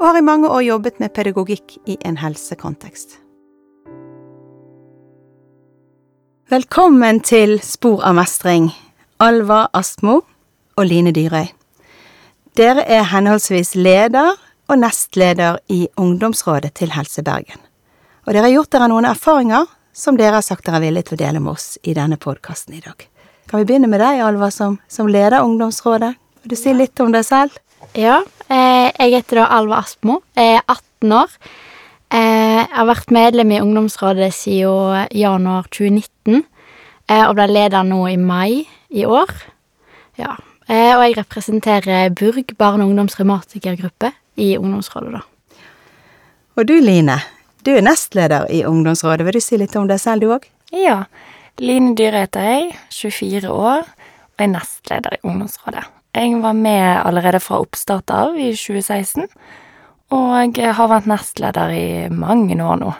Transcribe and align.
og 0.00 0.06
har 0.06 0.18
i 0.18 0.24
mange 0.24 0.48
år 0.50 0.62
jobbet 0.66 0.98
med 1.00 1.12
pedagogikk 1.14 1.76
i 1.86 1.96
en 2.04 2.18
helsekontekst. 2.18 3.18
Velkommen 6.50 7.20
til 7.24 7.56
Spor 7.64 8.02
av 8.04 8.16
mestring, 8.18 8.68
Alva 9.22 9.68
Astmo 9.72 10.20
og 10.76 10.84
Line 10.86 11.14
Dyrøy. 11.14 11.46
Dere 12.54 12.84
er 12.86 13.06
henholdsvis 13.10 13.74
leder 13.74 14.34
og 14.68 14.76
nestleder 14.78 15.58
i 15.72 15.86
ungdomsrådet 15.96 16.74
til 16.78 16.92
Helse 16.94 17.22
Bergen. 17.22 17.58
Og 18.26 18.34
dere 18.34 18.46
har 18.46 18.54
gjort 18.54 18.72
dere 18.72 18.90
noen 18.92 19.08
erfaringer 19.08 19.66
som 19.94 20.18
dere 20.18 20.38
har 20.38 20.46
sagt 20.46 20.66
dere 20.66 20.80
er 20.80 20.86
villige 20.88 21.10
til 21.10 21.18
å 21.18 21.22
dele 21.24 21.40
med 21.42 21.54
oss 21.54 21.74
i 21.82 21.94
denne 21.94 22.18
podkasten 22.20 22.76
i 22.76 22.82
dag. 22.84 23.08
Kan 23.50 23.60
vi 23.60 23.68
begynne 23.68 23.90
med 23.90 24.00
deg, 24.02 24.22
Alva, 24.24 24.50
som, 24.50 24.78
som 24.88 25.08
leder 25.10 25.44
ungdomsrådet? 25.44 26.14
Vil 26.44 26.52
du 26.52 26.58
si 26.58 26.72
litt 26.76 27.00
om 27.00 27.12
deg 27.14 27.24
selv? 27.24 27.56
Ja, 27.92 28.22
eh, 28.48 28.90
jeg 28.98 29.12
heter 29.12 29.42
da 29.42 29.46
Alva 29.58 29.82
Aspmo. 29.82 30.22
Jeg 30.36 30.56
er 30.56 30.62
18 30.66 31.12
år. 31.12 31.36
Eh, 32.14 32.60
jeg 32.62 32.70
har 32.72 32.86
vært 32.86 33.10
medlem 33.10 33.52
i 33.52 33.60
ungdomsrådet 33.60 34.30
siden 34.34 35.08
januar 35.12 35.68
2019, 35.70 36.44
eh, 37.08 37.24
og 37.26 37.34
ble 37.34 37.48
leder 37.50 37.82
nå 37.82 38.06
i 38.08 38.16
mai 38.16 38.66
i 38.90 39.04
år. 39.04 39.30
Ja, 40.16 40.36
eh, 40.68 40.94
og 40.96 41.02
jeg 41.02 41.18
representerer 41.18 42.10
Burg 42.14 42.56
barne- 42.56 42.84
og 42.84 42.90
ungdomsrevmatikergruppe 42.90 44.12
i 44.36 44.56
ungdomsrådet, 44.56 45.12
da. 45.12 45.20
Og 46.56 46.66
du, 46.66 46.74
Line, 46.80 47.18
du 47.66 47.72
er 47.74 47.82
nestleder 47.82 48.46
i 48.50 48.64
ungdomsrådet. 48.64 49.24
Vil 49.26 49.32
du 49.32 49.40
si 49.40 49.56
litt 49.56 49.74
om 49.76 49.88
deg 49.88 49.98
selv, 49.98 50.20
du 50.20 50.30
òg? 50.30 50.46
Ja. 50.72 51.04
Line 51.58 51.94
Dyhre 51.94 52.26
heter 52.26 52.40
jeg, 52.40 52.76
24 52.90 53.50
år, 53.50 53.82
og 53.86 54.38
er 54.38 54.46
nestleder 54.46 55.14
i 55.14 55.22
ungdomsrådet. 55.26 55.84
Jeg 56.14 56.42
var 56.42 56.52
med 56.54 57.00
allerede 57.02 57.40
fra 57.42 57.58
oppstart 57.58 58.10
av 58.14 58.36
i 58.38 58.52
2016, 58.54 59.26
og 60.14 60.58
jeg 60.58 60.74
har 60.78 60.90
vært 60.92 61.08
nestleder 61.10 61.72
i 61.74 61.86
mange 62.12 62.58
år 62.62 62.78
nå. 62.82 62.92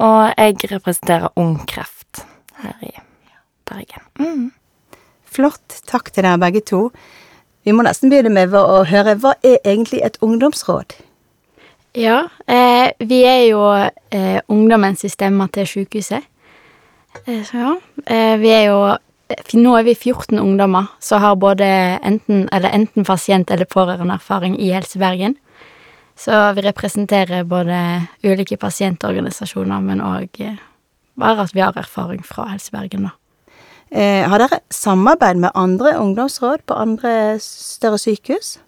Og 0.00 0.32
jeg 0.34 0.72
representerer 0.72 1.30
Ung 1.38 1.60
Kreft 1.70 2.24
her 2.64 2.74
i 2.82 2.90
Bergen. 3.68 4.02
Mm. 4.18 4.48
Flott. 5.30 5.82
Takk 5.86 6.10
til 6.10 6.26
dere 6.26 6.40
begge 6.42 6.64
to. 6.66 6.88
Vi 7.62 7.74
må 7.76 7.84
nesten 7.86 8.10
begynne 8.10 8.32
med 8.32 8.56
å 8.56 8.82
høre 8.88 9.14
hva 9.20 9.36
er 9.46 9.60
egentlig 9.62 10.00
et 10.02 10.18
ungdomsråd? 10.24 10.96
Ja, 11.94 12.24
eh, 12.46 12.90
vi 12.98 13.20
er 13.26 13.44
jo 13.50 13.62
eh, 13.70 14.40
ungdommens 14.48 15.04
stemme 15.12 15.46
til 15.54 15.66
sykehuset. 15.66 16.26
Eh, 17.26 17.42
så 17.46 17.56
ja, 17.58 17.76
eh, 18.06 18.34
vi 18.40 18.50
er 18.54 18.66
jo 18.70 18.80
Nå 19.54 19.76
er 19.78 19.84
vi 19.86 19.94
14 19.94 20.38
ungdommer 20.38 20.90
som 21.02 21.22
har 21.22 21.36
både 21.36 21.66
enten, 22.02 22.48
eller 22.52 22.74
enten 22.74 23.04
pasient- 23.04 23.50
eller 23.50 23.68
pårørendeerfaring 23.70 24.56
i 24.58 24.72
Helse 24.74 24.98
Bergen. 24.98 25.36
Så 26.18 26.52
vi 26.54 26.64
representerer 26.66 27.44
både 27.48 28.06
ulike 28.24 28.56
pasientorganisasjoner, 28.60 29.80
men 29.80 30.02
òg 30.04 30.40
eh, 30.44 30.58
bare 31.16 31.46
at 31.46 31.54
vi 31.54 31.62
har 31.64 31.78
erfaring 31.78 32.24
fra 32.26 32.48
Helse 32.50 32.74
Bergen, 32.74 33.08
da. 33.08 33.14
Eh, 33.90 34.28
har 34.28 34.38
dere 34.38 34.60
samarbeid 34.70 35.40
med 35.42 35.50
andre 35.58 35.96
ungdomsråd 35.98 36.66
på 36.66 36.76
andre 36.78 37.38
større 37.42 37.98
sykehus? 37.98 38.58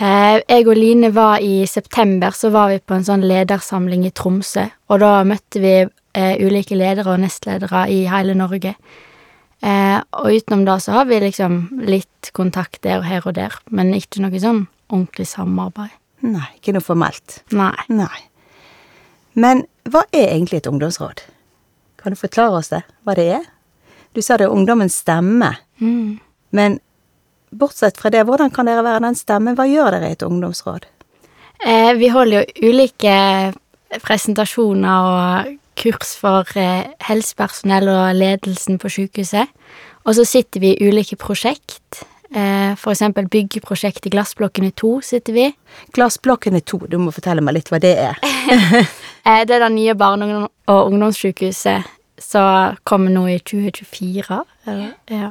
Eh, 0.00 0.40
jeg 0.48 0.68
og 0.68 0.76
Line 0.76 1.10
var 1.12 1.42
i 1.44 1.66
september, 1.66 2.30
så 2.30 2.48
var 2.50 2.70
vi 2.70 2.78
på 2.80 2.96
en 2.96 3.04
sånn 3.04 3.26
ledersamling 3.26 4.06
i 4.08 4.12
Tromsø, 4.16 4.70
og 4.88 5.02
da 5.02 5.20
møtte 5.28 5.60
vi 5.60 5.74
eh, 5.84 6.34
ulike 6.40 6.78
ledere 6.78 7.12
og 7.12 7.20
nestledere 7.20 7.84
i 7.92 8.04
hele 8.08 8.36
Norge. 8.38 8.76
Eh, 9.62 9.98
og 10.16 10.30
utenom 10.32 10.64
det 10.64 10.78
så 10.80 10.92
har 10.96 11.04
vi 11.10 11.18
liksom 11.20 11.58
litt 11.84 12.30
kontakt 12.36 12.80
der 12.86 12.98
og 13.02 13.04
her 13.10 13.26
og 13.28 13.34
der, 13.36 13.54
men 13.70 13.92
ikke 13.96 14.22
noe 14.24 14.40
sånn 14.40 14.62
ordentlig 14.90 15.26
samarbeid. 15.28 15.92
Nei, 16.24 16.46
ikke 16.58 16.72
noe 16.76 16.84
formelt. 16.84 17.42
Nei. 17.56 17.74
Nei. 17.88 18.20
Men 19.40 19.64
hva 19.88 20.02
er 20.12 20.32
egentlig 20.34 20.60
et 20.62 20.68
ungdomsråd? 20.68 21.22
Kan 22.00 22.12
du 22.12 22.18
forklare 22.20 22.56
oss 22.60 22.68
det, 22.72 22.82
hva 23.04 23.14
det 23.16 23.26
er? 23.38 23.44
Du 24.16 24.20
sa 24.24 24.36
det 24.36 24.48
er 24.48 24.54
ungdommens 24.56 24.96
stemme, 25.04 25.56
Mm. 25.80 26.18
men 26.52 26.80
bortsett 27.52 27.96
fra 27.96 28.10
det, 28.10 28.24
hvordan 28.26 28.50
kan 28.52 28.66
dere 28.66 28.82
være 28.84 29.00
den 29.00 29.14
stemmen? 29.14 29.56
Hva 29.56 29.64
gjør 29.68 29.90
dere 29.92 30.10
i 30.10 30.12
et 30.12 30.22
ungdomsråd? 30.26 30.84
Eh, 31.64 31.92
vi 31.94 32.08
holder 32.08 32.44
jo 32.44 32.68
ulike 32.70 33.54
presentasjoner 34.02 35.08
og 35.10 35.56
kurs 35.80 36.14
for 36.20 36.48
eh, 36.60 36.92
helsepersonell 37.08 37.88
og 37.90 38.14
ledelsen 38.18 38.78
på 38.80 38.90
sykehuset. 38.92 39.50
Og 40.04 40.16
så 40.16 40.24
sitter 40.28 40.62
vi 40.62 40.74
i 40.74 40.88
ulike 40.88 41.18
prosjekt. 41.20 42.02
Eh, 42.30 42.76
for 42.78 42.92
eksempel 42.92 43.26
byggeprosjekt 43.26 44.06
i 44.06 44.12
Glassblokkene 44.14 44.70
2 44.78 44.92
sitter 45.02 45.34
vi. 45.34 45.46
Glassblokkene 45.96 46.60
to, 46.62 46.78
du 46.86 46.94
må 47.02 47.10
fortelle 47.14 47.42
meg 47.42 47.56
litt 47.58 47.72
hva 47.72 47.82
det 47.82 47.96
er. 48.08 48.20
Eh, 49.20 49.42
det 49.44 49.52
er 49.52 49.60
det 49.60 49.66
nye 49.74 49.92
barne- 50.00 50.46
og 50.72 50.86
ungdomssykehuset 50.88 51.84
som 52.24 52.78
kommer 52.88 53.12
nå 53.12 53.26
i 53.28 53.34
2024. 53.36 54.38
Eller, 54.64 54.94
ja. 55.12 55.28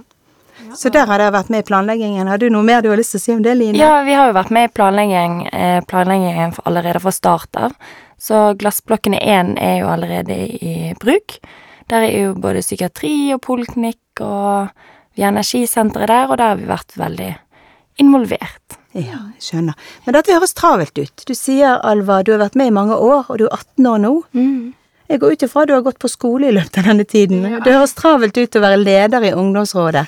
Så 0.77 0.91
der 0.93 1.09
har 1.09 1.17
dere 1.17 1.33
vært 1.33 1.49
med 1.49 1.63
i 1.63 1.65
planleggingen. 1.65 2.29
Har 2.29 2.37
du 2.37 2.51
noe 2.53 2.61
mer 2.67 2.83
du 2.85 2.91
har 2.91 3.01
lyst 3.01 3.15
til 3.15 3.19
å 3.19 3.23
si 3.23 3.33
om 3.33 3.41
det, 3.41 3.55
Line? 3.57 3.81
Ja, 3.81 4.03
vi 4.05 4.13
har 4.13 4.29
jo 4.29 4.35
vært 4.37 4.53
med 4.53 4.69
i 4.69 4.71
planlegging, 4.77 5.39
planleggingen 5.89 6.53
allerede 6.69 7.01
fra 7.01 7.15
start 7.17 7.57
av. 7.57 7.73
Så 8.19 8.53
Glassblokkene 8.59 9.19
1 9.23 9.55
er 9.63 9.77
jo 9.81 9.91
allerede 9.93 10.35
i 10.59 10.93
bruk. 10.99 11.39
Der 11.89 12.05
er 12.05 12.15
jo 12.27 12.33
både 12.37 12.61
psykiatri 12.61 13.31
og 13.33 13.41
poliklinikk, 13.45 14.21
og 14.21 14.69
vi 15.15 15.23
har 15.23 15.31
energisenteret 15.31 16.11
der, 16.11 16.27
og 16.27 16.37
der 16.37 16.51
har 16.51 16.59
vi 16.59 16.67
vært 16.69 16.97
veldig 16.99 17.29
involvert. 18.03 18.77
Ja, 18.93 19.23
jeg 19.35 19.45
skjønner. 19.45 19.77
Men 20.05 20.17
dette 20.17 20.33
høres 20.33 20.55
travelt 20.57 20.97
ut. 20.97 21.23
Du 21.25 21.35
sier, 21.37 21.79
Alva, 21.85 22.21
du 22.25 22.33
har 22.33 22.43
vært 22.43 22.57
med 22.59 22.71
i 22.71 22.75
mange 22.75 22.97
år, 22.97 23.29
og 23.29 23.39
du 23.39 23.45
er 23.47 23.55
18 23.55 23.89
år 23.89 24.03
nå. 24.05 24.13
Mm. 24.37 24.73
Jeg 25.09 25.21
går 25.21 25.33
ut 25.33 25.43
ifra 25.45 25.65
du 25.65 25.73
har 25.73 25.85
gått 25.85 26.01
på 26.01 26.09
skole 26.11 26.49
i 26.49 26.53
løpet 26.53 26.81
av 26.81 26.89
denne 26.91 27.05
tiden. 27.09 27.45
Det 27.65 27.73
høres 27.73 27.95
travelt 27.97 28.37
ut 28.37 28.57
å 28.57 28.61
være 28.61 28.81
leder 28.81 29.25
i 29.25 29.33
ungdomsrådet 29.33 30.05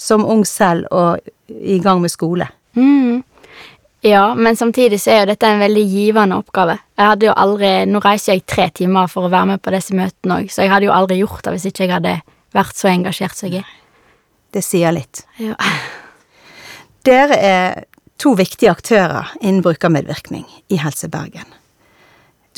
som 0.00 0.26
ung 0.28 0.42
selv 0.48 0.88
og 0.92 1.22
i 1.48 1.78
gang 1.80 2.02
med 2.02 2.12
skole. 2.12 2.48
Mm. 2.76 3.22
Ja, 4.04 4.34
men 4.34 4.56
samtidig 4.58 4.98
så 5.00 5.12
er 5.14 5.20
jo 5.22 5.28
dette 5.30 5.46
en 5.46 5.60
veldig 5.62 5.82
givende 5.86 6.40
oppgave. 6.42 6.74
Jeg 6.98 7.06
hadde 7.06 7.28
jo 7.28 7.34
aldri, 7.38 7.70
Nå 7.86 8.00
reiser 8.02 8.34
jeg 8.34 8.46
tre 8.50 8.66
timer 8.74 9.06
for 9.10 9.28
å 9.28 9.30
være 9.30 9.52
med 9.52 9.62
på 9.62 9.70
disse 9.74 9.94
møtene 9.94 10.40
òg, 10.40 10.50
så 10.50 10.64
jeg 10.64 10.72
hadde 10.72 10.88
jo 10.88 10.94
aldri 10.96 11.20
gjort 11.20 11.44
det 11.46 11.52
hvis 11.54 11.68
ikke 11.70 11.84
jeg 11.86 11.94
hadde 11.94 12.16
vært 12.56 12.80
så 12.80 12.90
engasjert 12.90 13.38
som 13.38 13.52
jeg 13.52 13.62
er. 13.62 13.70
Det 14.52 14.62
sier 14.66 14.92
litt. 14.92 15.22
Ja. 15.38 15.54
Dere 17.06 17.38
er 17.38 17.84
to 18.18 18.34
viktige 18.38 18.72
aktører 18.74 19.30
innen 19.40 19.62
brukermedvirkning 19.62 20.44
i 20.70 20.80
Helse 20.82 21.08
Bergen. 21.10 21.46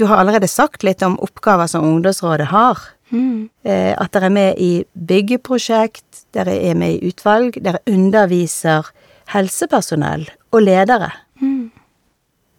Du 0.00 0.06
har 0.08 0.18
allerede 0.18 0.48
sagt 0.50 0.82
litt 0.82 1.04
om 1.06 1.18
oppgaver 1.22 1.68
som 1.70 1.84
ungdomsrådet 1.86 2.48
har. 2.50 2.80
Mm. 3.12 3.50
Eh, 3.62 3.92
At 4.00 4.16
dere 4.16 4.26
er 4.26 4.34
med 4.34 4.58
i 4.58 4.72
byggeprosjekt, 4.96 6.24
dere 6.34 6.56
er 6.56 6.74
med 6.74 6.96
i 6.96 7.12
utvalg, 7.12 7.60
dere 7.62 7.84
underviser 7.86 8.88
helsepersonell 9.32 10.26
og 10.52 10.64
ledere. 10.64 11.12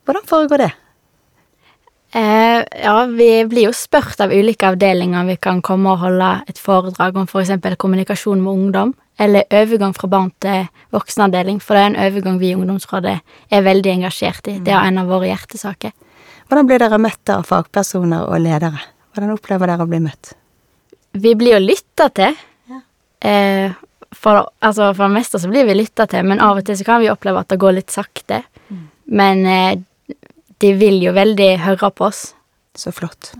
Mm. 0.06 0.12
Hvordan 0.14 0.28
foregår 0.30 0.58
det? 0.58 0.72
Eh, 2.16 2.64
ja, 2.84 3.06
vi 3.06 3.46
blir 3.46 3.66
jo 3.66 3.74
spurt 3.74 4.22
av 4.22 4.32
ulike 4.32 4.70
avdelinger 4.70 5.20
om 5.20 5.28
vi 5.28 5.36
kan 5.36 5.62
komme 5.62 5.92
og 5.92 6.04
holde 6.06 6.30
et 6.48 6.60
foredrag 6.62 7.18
om 7.18 7.26
f.eks. 7.28 7.50
For 7.60 7.76
kommunikasjon 7.76 8.42
med 8.42 8.52
ungdom, 8.54 8.94
eller 9.20 9.44
overgang 9.52 9.96
fra 9.98 10.08
barn 10.08 10.32
til 10.40 10.68
voksenavdeling, 10.96 11.60
for 11.60 11.76
det 11.76 11.82
er 11.82 11.90
en 11.90 12.00
overgang 12.06 12.38
vi 12.40 12.54
i 12.54 12.56
ungdomsrådet 12.56 13.18
er 13.52 13.66
veldig 13.66 13.92
engasjert 13.98 14.48
i. 14.48 14.60
Det 14.64 14.72
er 14.72 14.88
en 14.88 15.02
av 15.02 15.10
våre 15.12 15.28
hjertesaker. 15.28 15.92
Hvordan 16.48 16.70
blir 16.70 16.80
dere 16.80 17.02
møtt 17.02 17.34
av 17.34 17.48
fagpersoner 17.50 18.30
og 18.30 18.40
ledere? 18.44 18.80
Hvordan 19.16 19.34
opplever 19.34 19.72
dere 19.72 19.88
å 19.88 19.90
bli 19.90 20.00
møtt? 20.06 20.36
Vi 21.16 21.34
blir 21.36 21.58
jo 21.58 21.66
lytta 21.66 22.08
til. 22.16 22.38
Eh, 23.26 23.74
for, 24.16 24.52
altså, 24.64 24.94
for 24.94 25.08
det 25.08 25.18
meste 25.18 25.42
så 25.42 25.50
blir 25.52 25.66
vi 25.68 25.76
lytta 25.76 26.06
til, 26.12 26.24
men 26.28 26.40
av 26.44 26.62
og 26.62 26.68
til 26.68 26.78
så 26.78 26.88
kan 26.88 27.02
vi 27.04 27.12
oppleve 27.12 27.42
at 27.42 27.52
det 27.52 27.60
går 27.60 27.76
litt 27.80 27.92
sakte. 27.92 28.44
Men 29.06 29.46
eh, 29.46 29.82
de 30.66 30.74
vil 30.74 30.98
jo 31.04 31.14
veldig 31.14 31.52
høre 31.62 31.92
på 31.94 32.08
oss. 32.10 32.32
Så 32.76 32.92
flott. 32.92 33.36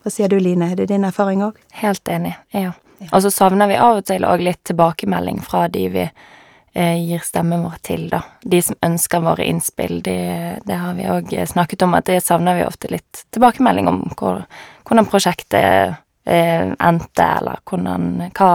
Hva 0.00 0.12
sier 0.12 0.32
du, 0.32 0.38
Line? 0.40 0.70
Er 0.72 0.78
det 0.80 0.88
din 0.88 1.04
erfaring 1.04 1.42
òg? 1.44 1.58
Helt 1.76 2.08
enig, 2.08 2.32
ja. 2.56 2.72
Og 3.10 3.20
så 3.20 3.30
savner 3.32 3.68
vi 3.68 3.76
av 3.76 4.00
og 4.00 4.06
til 4.08 4.24
òg 4.24 4.40
litt 4.46 4.62
tilbakemelding 4.64 5.42
fra 5.44 5.66
de 5.68 5.82
vi 5.92 6.04
eh, 6.06 6.96
gir 7.04 7.20
stemmen 7.26 7.66
vår 7.66 7.76
til, 7.84 8.06
da. 8.12 8.22
De 8.40 8.62
som 8.64 8.78
ønsker 8.86 9.24
våre 9.26 9.44
innspill, 9.44 9.98
det, 10.06 10.16
det 10.64 10.78
har 10.80 10.96
vi 10.96 11.08
òg 11.10 11.34
snakket 11.52 11.84
om, 11.84 11.96
at 11.98 12.08
det 12.08 12.22
savner 12.24 12.56
vi 12.56 12.64
ofte 12.64 12.92
litt 12.92 13.26
tilbakemelding 13.34 13.90
om 13.90 14.00
hvor, 14.14 14.40
hvordan 14.88 15.10
prosjektet 15.10 15.98
eh, 16.24 16.70
endte, 16.72 17.28
eller 17.28 17.60
hvordan 17.68 18.30
hva, 18.30 18.52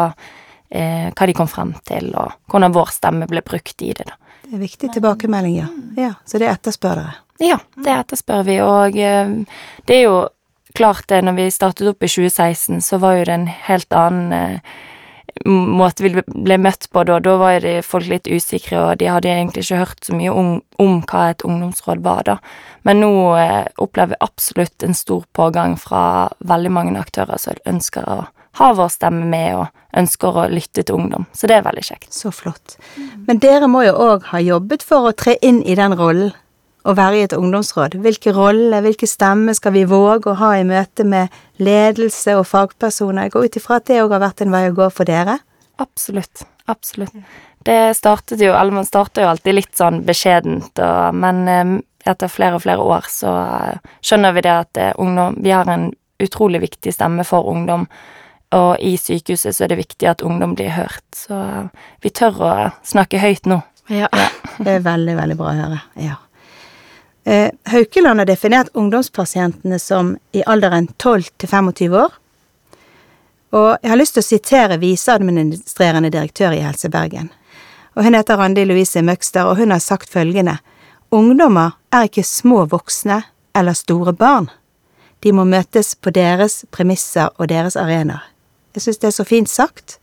eh, 0.70 1.12
hva 1.14 1.30
de 1.30 1.38
kom 1.38 1.52
frem 1.52 1.76
til, 1.86 2.10
og 2.18 2.34
hvordan 2.50 2.74
vår 2.74 2.96
stemme 2.96 3.30
ble 3.30 3.46
brukt 3.46 3.86
i 3.86 3.94
det, 3.94 4.10
da. 4.10 4.18
Det 4.50 4.58
er 4.58 4.66
viktig 4.66 4.90
tilbakemelding, 4.96 5.60
ja. 5.60 5.68
ja 5.98 6.14
så 6.26 6.42
det 6.42 6.50
etterspør 6.50 6.98
dere? 6.98 7.16
Ja, 7.40 7.60
det 7.78 7.92
etterspør 7.94 8.44
vi, 8.48 8.56
og 8.66 8.98
eh, 8.98 9.34
det 9.86 9.96
er 9.96 10.08
jo 10.08 10.16
klart 10.74 11.06
det, 11.12 11.22
når 11.24 11.38
vi 11.38 11.50
startet 11.54 11.88
opp 11.92 12.02
i 12.04 12.10
2016, 12.10 12.82
så 12.82 12.98
var 12.98 13.20
jo 13.20 13.28
det 13.30 13.36
en 13.36 13.46
helt 13.70 13.94
annen 13.94 14.34
eh, 14.34 14.80
måte 15.46 16.04
vi 16.04 16.12
ble 16.18 16.58
møtt 16.62 16.90
på 16.92 17.04
da. 17.08 17.20
Da 17.24 17.36
var 17.40 17.62
jo 17.62 17.76
folk 17.86 18.10
litt 18.10 18.28
usikre, 18.28 18.82
og 18.82 19.00
de 19.00 19.12
hadde 19.14 19.30
egentlig 19.32 19.68
ikke 19.68 19.84
hørt 19.84 20.10
så 20.10 20.18
mye 20.18 20.34
om, 20.34 20.52
om 20.82 21.00
hva 21.06 21.30
et 21.30 21.46
ungdomsråd 21.46 22.04
var, 22.06 22.26
da. 22.28 22.38
Men 22.90 23.04
nå 23.04 23.14
eh, 23.38 23.70
opplever 23.78 24.16
vi 24.16 24.24
absolutt 24.26 24.84
en 24.84 24.98
stor 24.98 25.24
pågang 25.38 25.78
fra 25.80 26.04
veldig 26.42 26.74
mange 26.74 26.98
aktører 27.00 27.38
som 27.38 27.62
ønsker 27.70 28.10
å 28.10 28.20
ha 28.60 28.74
vår 28.76 28.92
stemme 28.94 29.26
med, 29.30 29.56
og 29.56 29.98
ønsker 30.00 30.36
å 30.44 30.50
lytte 30.52 30.84
til 30.84 31.00
ungdom. 31.00 31.26
Så 31.34 31.48
det 31.50 31.58
er 31.58 31.66
veldig 31.66 31.86
kjekt. 31.88 32.12
Så 32.14 32.32
flott. 32.36 32.78
Men 33.28 33.42
dere 33.42 33.70
må 33.72 33.86
jo 33.88 33.96
òg 33.96 34.30
ha 34.34 34.44
jobbet 34.44 34.86
for 34.86 35.10
å 35.10 35.16
tre 35.16 35.38
inn 35.42 35.64
i 35.64 35.78
den 35.80 35.96
rollen 35.98 36.36
å 36.88 36.96
være 36.98 37.18
i 37.18 37.26
et 37.28 37.36
ungdomsråd? 37.36 37.98
Hvilke 38.04 38.34
roller, 38.36 38.82
hvilke 38.86 39.08
stemmer 39.10 39.58
skal 39.58 39.76
vi 39.76 39.86
våge 39.90 40.32
å 40.32 40.38
ha 40.40 40.54
i 40.58 40.66
møte 40.68 41.06
med 41.08 41.34
ledelse 41.62 42.38
og 42.40 42.48
fagpersoner? 42.50 43.28
Jeg 43.28 43.36
går 43.36 43.50
ut 43.50 43.60
ifra 43.60 43.80
at 43.80 43.90
det 43.90 44.02
òg 44.04 44.16
har 44.16 44.24
vært 44.24 44.46
en 44.46 44.56
vei 44.56 44.66
å 44.70 44.78
gå 44.78 44.90
for 44.94 45.10
dere? 45.10 45.40
Absolutt. 45.80 46.46
Absolutt. 46.70 47.16
Det 47.66 47.96
startet 47.98 48.42
jo 48.44 48.54
Eller 48.54 48.72
man 48.72 48.86
starter 48.86 49.26
jo 49.26 49.32
alltid 49.32 49.56
litt 49.58 49.76
sånn 49.76 50.04
beskjedent, 50.08 50.80
og, 50.80 51.16
men 51.18 51.42
eh, 51.50 51.74
etter 52.10 52.32
flere 52.32 52.60
og 52.60 52.64
flere 52.64 52.86
år 52.86 53.10
så 53.12 53.34
eh, 53.42 53.90
skjønner 54.06 54.36
vi 54.38 54.46
det 54.46 54.54
at 54.54 54.80
eh, 54.80 54.94
ungdom 55.02 55.40
Vi 55.44 55.52
har 55.52 55.68
en 55.68 55.90
utrolig 56.20 56.62
viktig 56.62 56.92
stemme 56.92 57.24
for 57.24 57.48
ungdom. 57.48 57.86
Og 58.56 58.80
i 58.82 58.96
sykehuset 58.98 59.56
så 59.56 59.66
er 59.66 59.74
det 59.74 59.82
viktig 59.84 60.08
at 60.10 60.24
ungdom 60.26 60.56
blir 60.58 60.74
hørt. 60.74 61.06
Så 61.16 61.38
vi 62.02 62.10
tør 62.10 62.40
å 62.42 62.54
snakke 62.88 63.22
høyt 63.22 63.46
nå. 63.50 63.62
Ja. 63.90 64.10
ja. 64.10 64.30
Det 64.64 64.80
er 64.80 64.86
veldig, 64.86 65.16
veldig 65.20 65.38
bra 65.40 65.52
å 65.52 65.60
høre. 65.60 65.82
Ja. 66.02 66.16
Eh, 67.30 67.52
Haukeland 67.72 68.20
har 68.20 68.26
definert 68.26 68.72
ungdomspasientene 68.74 69.80
som 69.80 70.16
i 70.34 70.42
alderen 70.46 70.90
12 70.98 71.30
til 71.38 71.50
25 71.50 71.94
år. 72.02 72.16
Og 73.54 73.70
jeg 73.82 73.92
har 73.92 74.00
lyst 74.00 74.18
til 74.18 74.24
å 74.24 74.30
sitere 74.30 74.80
viseadministrerende 74.82 76.12
direktør 76.14 76.54
i 76.58 76.64
Helse 76.66 76.90
Bergen. 76.90 77.30
Og 77.98 78.06
hun 78.06 78.18
heter 78.18 78.38
Randi 78.38 78.66
Louise 78.66 79.02
Møgster, 79.02 79.46
og 79.46 79.58
hun 79.58 79.74
har 79.74 79.82
sagt 79.84 80.10
følgende 80.10 80.60
Ungdommer 81.10 81.78
er 81.94 82.06
ikke 82.06 82.26
små 82.26 82.68
voksne 82.70 83.24
eller 83.58 83.74
store 83.74 84.14
barn. 84.14 84.50
De 85.20 85.34
må 85.34 85.46
møtes 85.46 85.96
på 85.96 86.14
deres 86.14 86.64
premisser 86.72 87.34
og 87.38 87.50
deres 87.50 87.78
arenaer. 87.78 88.22
Jeg 88.76 88.86
syns 88.86 89.02
det 89.02 89.10
er 89.10 89.18
så 89.18 89.26
fint 89.28 89.50
sagt. 89.50 89.98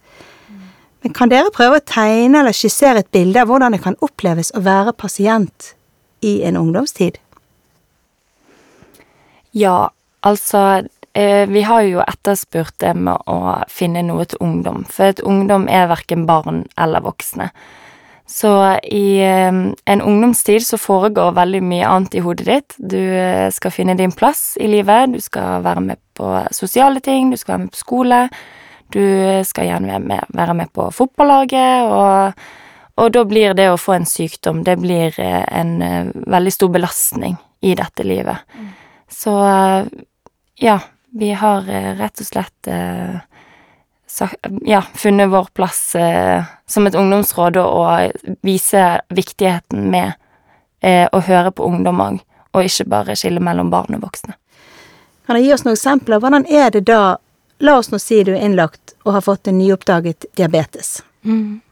Men 1.05 1.15
kan 1.15 1.31
dere 1.31 1.53
prøve 1.55 1.79
å 1.79 1.87
tegne 1.87 2.41
eller 2.41 2.57
skissere 2.57 3.05
et 3.05 3.13
bilde 3.15 3.39
av 3.39 3.51
hvordan 3.51 3.77
det 3.77 3.83
kan 3.85 3.99
oppleves 4.03 4.51
å 4.57 4.65
være 4.67 4.95
pasient 4.99 5.73
i 6.27 6.41
en 6.49 6.59
ungdomstid? 6.59 7.21
Ja, 9.57 9.91
altså 10.27 10.63
eh, 11.15 11.47
Vi 11.49 11.63
har 11.63 11.85
jo 11.87 12.03
etterspurt 12.03 12.75
det 12.83 12.97
med 12.99 13.23
å 13.31 13.55
finne 13.71 14.03
noe 14.05 14.27
til 14.27 14.43
ungdom, 14.43 14.83
for 14.91 15.13
et 15.13 15.23
ungdom 15.23 15.69
er 15.71 15.87
verken 15.93 16.27
barn 16.29 16.65
eller 16.77 17.05
voksne. 17.07 17.53
Så 18.27 18.79
i 18.83 19.21
en 19.23 20.03
ungdomstid 20.03 20.67
så 20.67 20.79
foregår 20.79 21.33
veldig 21.33 21.63
mye 21.63 21.87
annet 21.87 22.17
i 22.19 22.23
hodet 22.25 22.47
ditt. 22.49 22.75
Du 22.79 22.99
eh, 22.99 23.47
skal 23.55 23.71
finne 23.71 23.95
din 23.95 24.13
plass 24.13 24.57
i 24.61 24.67
livet, 24.67 25.13
du 25.15 25.23
skal 25.23 25.63
være 25.63 25.85
med 25.85 26.01
på 26.19 26.33
sosiale 26.51 27.01
ting, 27.01 27.31
du 27.31 27.39
skal 27.39 27.55
være 27.55 27.65
med 27.65 27.75
på 27.77 27.85
skole. 27.85 28.21
Du 28.91 29.03
skal 29.47 29.67
gjerne 29.67 29.91
være 29.91 30.03
med, 30.03 30.35
være 30.35 30.55
med 30.59 30.73
på 30.75 30.91
fotballaget, 30.95 31.91
og 31.91 32.47
og 32.97 33.11
da 33.13 33.27
blir 33.29 33.53
det 33.53 33.67
å 33.69 33.77
få 33.77 33.93
en 33.93 34.07
sykdom, 34.09 34.63
det 34.65 34.79
blir 34.81 35.19
eh, 35.21 35.43
en 35.53 35.83
eh, 35.85 36.07
veldig 36.33 36.53
stor 36.55 36.71
belastning 36.73 37.35
i 37.61 37.75
dette 37.77 38.07
livet. 38.09 38.47
Mm. 38.57 38.71
Så 39.13 39.35
ja, 40.65 40.79
vi 41.13 41.29
har 41.37 41.69
rett 42.01 42.23
og 42.25 42.27
slett 42.27 42.69
ja, 44.65 44.83
funnet 44.95 45.31
vår 45.33 45.51
plass 45.55 45.81
som 46.67 46.87
et 46.89 46.95
ungdomsråd 46.97 47.59
og 47.61 48.37
vise 48.47 48.85
viktigheten 49.13 49.91
med 49.93 50.17
å 51.13 51.21
høre 51.27 51.53
på 51.53 51.67
ungdom 51.67 52.01
òg, 52.01 52.19
og 52.55 52.65
ikke 52.65 52.89
bare 52.89 53.17
skille 53.19 53.43
mellom 53.45 53.69
barn 53.73 53.99
og 53.99 54.07
voksne. 54.07 54.37
Kan 55.27 55.37
du 55.37 55.43
gi 55.43 55.53
oss 55.53 55.67
noen 55.67 55.77
eksempler? 55.77 56.23
Hvordan 56.23 56.47
er 56.49 56.71
det 56.73 56.87
da 56.89 57.17
La 57.59 57.79
oss 57.79 57.89
nå 57.91 57.99
si 57.99 58.21
du 58.25 58.35
er 58.35 58.43
innlagt 58.45 58.95
og 59.07 59.15
har 59.17 59.25
fått 59.25 59.49
en 59.49 59.59
nyoppdaget 59.59 60.27
diabetes. 60.37 61.01
Mm. 61.25 61.63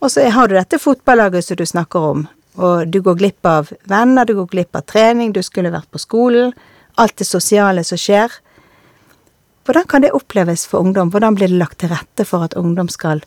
Og 0.00 0.10
så 0.10 0.26
har 0.32 0.48
du 0.48 0.56
dette 0.56 0.80
fotballaget 0.80 1.46
som 1.46 1.58
du 1.60 1.66
snakker 1.66 2.06
om, 2.12 2.24
og 2.58 2.88
du 2.90 2.98
går 3.04 3.18
glipp 3.20 3.46
av 3.46 3.70
venner, 3.86 4.26
du 4.26 4.34
går 4.40 4.48
glipp 4.50 4.76
av 4.76 4.86
trening, 4.90 5.32
du 5.32 5.42
skulle 5.46 5.70
vært 5.70 5.90
på 5.92 6.00
skolen, 6.02 6.54
alt 6.98 7.16
det 7.20 7.28
sosiale 7.28 7.84
som 7.86 8.00
skjer. 8.00 8.32
Hvordan 9.70 9.86
kan 9.86 10.02
det 10.02 10.10
oppleves 10.10 10.66
for 10.66 10.82
ungdom? 10.82 11.12
Hvordan 11.14 11.36
blir 11.38 11.46
det 11.46 11.54
lagt 11.60 11.76
til 11.78 11.92
rette 11.92 12.24
for 12.26 12.42
at 12.42 12.56
ungdom 12.58 12.88
skal 12.90 13.20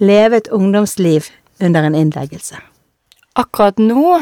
leve 0.00 0.38
et 0.40 0.46
ungdomsliv 0.48 1.26
under 1.60 1.84
en 1.84 1.94
innleggelse? 1.94 2.56
Akkurat 3.36 3.76
nå, 3.76 4.14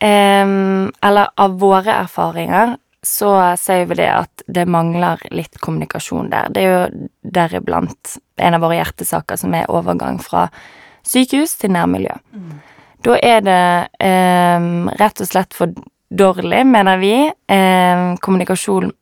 eller 0.00 1.28
av 1.36 1.58
våre 1.60 1.98
erfaringer, 2.06 2.78
så 3.04 3.32
ser 3.60 3.84
vi 3.90 3.98
det 3.98 4.06
at 4.08 4.44
det 4.48 4.64
mangler 4.72 5.20
litt 5.28 5.60
kommunikasjon 5.60 6.30
der. 6.32 6.48
Det 6.48 6.62
er 6.64 6.72
jo 6.72 7.08
deriblant 7.36 8.14
en 8.40 8.56
av 8.56 8.64
våre 8.64 8.78
hjertesaker 8.78 9.36
som 9.36 9.52
er 9.52 9.68
overgang 9.68 10.16
fra 10.24 10.46
sykehus 11.04 11.58
til 11.60 11.74
nærmiljø. 11.76 12.16
Mm. 12.32 12.54
Da 13.04 13.18
er 13.20 13.44
det 13.44 13.64
eh, 14.00 14.70
rett 14.96 15.20
og 15.20 15.28
slett 15.28 15.52
for 15.52 15.76
dårlig, 16.08 16.64
mener 16.72 16.96
vi, 17.04 17.12
eh, 17.28 18.06
kommunikasjon 18.16 18.94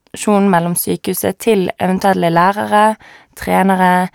mellom 0.50 0.74
sykehuset 0.74 1.38
til 1.38 1.70
eventuelle 1.80 2.30
lærere, 2.30 2.96
trenere 3.36 4.08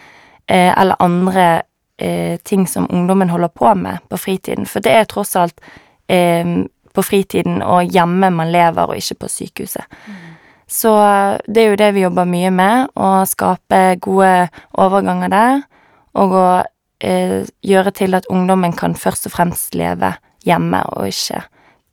eh, 0.47 0.73
eller 0.77 0.95
andre 0.99 1.61
eh, 1.97 2.39
ting 2.43 2.67
som 2.67 2.87
ungdommen 2.89 3.29
holder 3.29 3.47
på 3.47 3.73
med 3.73 3.97
på 4.09 4.17
fritiden. 4.17 4.65
For 4.65 4.79
det 4.79 4.91
er 4.91 5.03
tross 5.05 5.35
alt 5.35 5.61
eh, 6.09 6.45
på 6.93 7.01
fritiden 7.01 7.61
og 7.61 7.83
hjemme 7.83 8.29
man 8.29 8.51
lever, 8.51 8.83
og 8.83 8.95
ikke 8.95 9.15
på 9.15 9.27
sykehuset. 9.27 9.83
Mm. 10.07 10.13
Så 10.67 10.91
det 11.47 11.63
er 11.63 11.69
jo 11.69 11.79
det 11.79 11.93
vi 11.93 12.03
jobber 12.05 12.25
mye 12.25 12.51
med, 12.51 12.91
å 12.95 13.25
skape 13.27 13.97
gode 13.99 14.47
overganger 14.79 15.31
der, 15.31 15.63
og 16.15 16.35
å 16.35 16.49
eh, 17.03 17.41
gjøre 17.63 17.91
til 17.91 18.15
at 18.15 18.27
ungdommen 18.31 18.75
kan 18.75 18.95
først 18.95 19.27
og 19.27 19.35
fremst 19.35 19.75
leve 19.75 20.13
hjemme, 20.47 20.79
og 20.95 21.11
ikke 21.11 21.43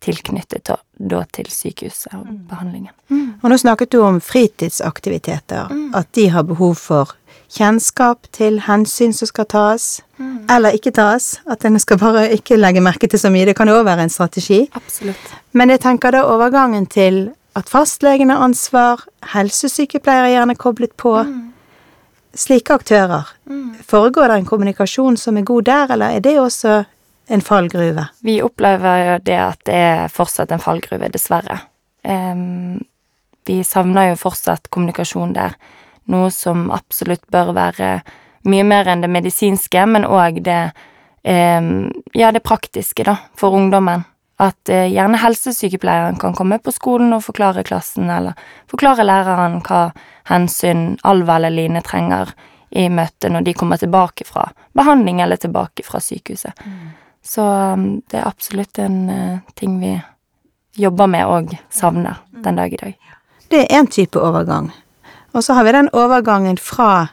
tilknyttet 0.05 0.69
da, 0.69 1.23
til 1.35 1.49
sykehuset 1.51 2.13
og 2.15 2.27
mm. 2.27 2.37
behandlingen. 2.51 2.95
Mm. 3.09 3.31
Og 3.43 3.51
nå 3.51 3.59
snakket 3.59 3.93
du 3.93 4.01
om 4.05 4.21
fritidsaktiviteter, 4.23 5.73
mm. 5.73 5.89
at 5.99 6.11
de 6.15 6.29
har 6.33 6.47
behov 6.47 6.77
for 6.79 7.15
kjennskap 7.55 8.29
til 8.37 8.61
hensyn 8.67 9.15
som 9.17 9.31
skal 9.31 9.49
tas, 9.49 9.89
mm. 10.19 10.47
eller 10.55 10.77
ikke 10.77 10.93
tas. 10.95 11.39
At 11.51 11.65
en 11.65 11.81
skal 11.83 12.01
bare 12.01 12.29
ikke 12.37 12.61
legge 12.61 12.85
merke 12.85 13.09
til 13.11 13.21
så 13.21 13.33
mye. 13.33 13.49
Det 13.49 13.57
kan 13.59 13.71
jo 13.71 13.81
òg 13.81 13.89
være 13.89 14.07
en 14.07 14.15
strategi. 14.15 14.67
Absolutt. 14.79 15.35
Men 15.53 15.75
jeg 15.75 15.83
tenker 15.85 16.15
da 16.15 16.27
overgangen 16.29 16.87
til 16.87 17.29
at 17.59 17.71
fastlegen 17.71 18.31
har 18.31 18.45
ansvar, 18.45 19.03
helsesykepleiere 19.33 20.29
er 20.29 20.37
gjerne 20.37 20.59
koblet 20.59 20.95
på. 20.97 21.17
Mm 21.27 21.47
slike 22.39 22.75
aktører, 22.75 23.29
mm. 23.49 23.75
foregår 23.89 24.29
det 24.29 24.39
en 24.39 24.47
kommunikasjon 24.49 25.17
som 25.17 25.39
er 25.39 25.47
god 25.49 25.67
der, 25.69 25.93
eller 25.95 26.17
er 26.17 26.25
det 26.25 26.39
også 26.41 26.83
en 27.29 27.41
fallgruve? 27.45 28.07
Vi 28.25 28.39
opplever 28.43 29.05
jo 29.05 29.17
det 29.25 29.39
at 29.41 29.65
det 29.69 29.75
er 29.77 30.13
fortsatt 30.13 30.53
en 30.55 30.63
fallgruve, 30.63 31.11
dessverre. 31.13 31.61
Um, 32.09 32.81
vi 33.49 33.61
savner 33.65 34.11
jo 34.11 34.21
fortsatt 34.21 34.71
kommunikasjon 34.73 35.35
der, 35.37 35.57
noe 36.09 36.31
som 36.33 36.69
absolutt 36.73 37.27
bør 37.33 37.53
være 37.57 37.99
mye 38.49 38.65
mer 38.65 38.89
enn 38.89 39.05
det 39.05 39.11
medisinske, 39.13 39.85
men 39.93 40.07
òg 40.09 40.41
det 40.47 40.61
um, 41.29 41.91
ja, 42.17 42.33
det 42.33 42.45
praktiske, 42.47 43.05
da, 43.05 43.19
for 43.37 43.57
ungdommen. 43.57 44.07
At 44.41 44.71
uh, 44.71 44.87
gjerne 44.89 45.21
helsesykepleieren 45.21 46.21
kan 46.23 46.37
komme 46.39 46.61
på 46.63 46.73
skolen 46.73 47.13
og 47.17 47.27
forklare 47.27 47.67
klassen, 47.67 48.09
eller 48.13 48.39
forklare 48.71 49.05
læreren 49.05 49.61
hva 49.67 49.91
hensyn 50.31 50.95
Alva 51.05 51.37
eller 51.37 51.53
Line 51.53 51.83
trenger 51.85 52.33
i 52.71 52.89
møtet 52.93 53.33
når 53.33 53.47
de 53.47 53.55
kommer 53.57 53.81
tilbake 53.81 54.27
fra 54.29 54.51
behandling 54.77 55.23
eller 55.25 55.41
tilbake 55.41 55.85
fra 55.85 56.01
sykehuset. 56.05 56.53
Mm. 56.65 56.89
Så 57.29 57.45
um, 57.45 58.01
det 58.09 58.17
er 58.23 58.29
absolutt 58.29 58.79
en 58.81 59.11
uh, 59.11 59.39
ting 59.55 59.81
vi 59.81 59.93
jobber 60.81 61.07
med 61.07 61.27
og 61.27 61.57
savner 61.71 62.23
mm. 62.33 62.43
den 62.43 62.57
dag 62.57 62.73
i 62.73 62.77
dag. 62.77 62.97
Det 63.49 63.61
er 63.65 63.81
én 63.81 63.89
type 63.91 64.21
overgang. 64.21 64.71
Og 65.37 65.45
så 65.45 65.53
har 65.53 65.65
vi 65.65 65.73
den 65.73 65.91
overgangen 65.93 66.57
fra 66.57 67.09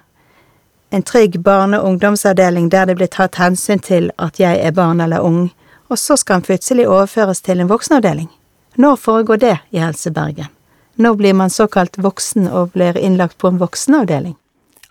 en 0.89 1.03
trygg 1.03 1.39
barne- 1.39 1.79
og 1.79 1.88
ungdomsavdeling 1.89 2.69
der 2.69 2.86
det 2.86 2.95
blir 2.95 3.12
tatt 3.12 3.36
hensyn 3.36 3.79
til 3.79 4.12
at 4.17 4.39
jeg 4.39 4.60
er 4.63 4.72
barn 4.72 5.01
eller 5.01 5.19
ung, 5.19 5.50
og 5.89 6.00
så 6.00 6.15
skal 6.17 6.39
han 6.39 6.45
plutselig 6.48 6.88
overføres 6.88 7.41
til 7.41 7.60
en 7.60 7.69
voksenavdeling. 7.69 8.29
Når 8.75 8.95
foregår 8.95 9.38
det 9.38 9.57
i 9.72 9.79
Helse 9.84 10.12
Bergen? 10.12 10.48
Når 10.95 11.15
blir 11.15 11.34
man 11.34 11.50
såkalt 11.50 11.98
voksen 11.98 12.48
og 12.48 12.72
blir 12.72 12.98
innlagt 12.98 13.38
på 13.38 13.51
en 13.51 13.60
voksenavdeling? 13.60 14.36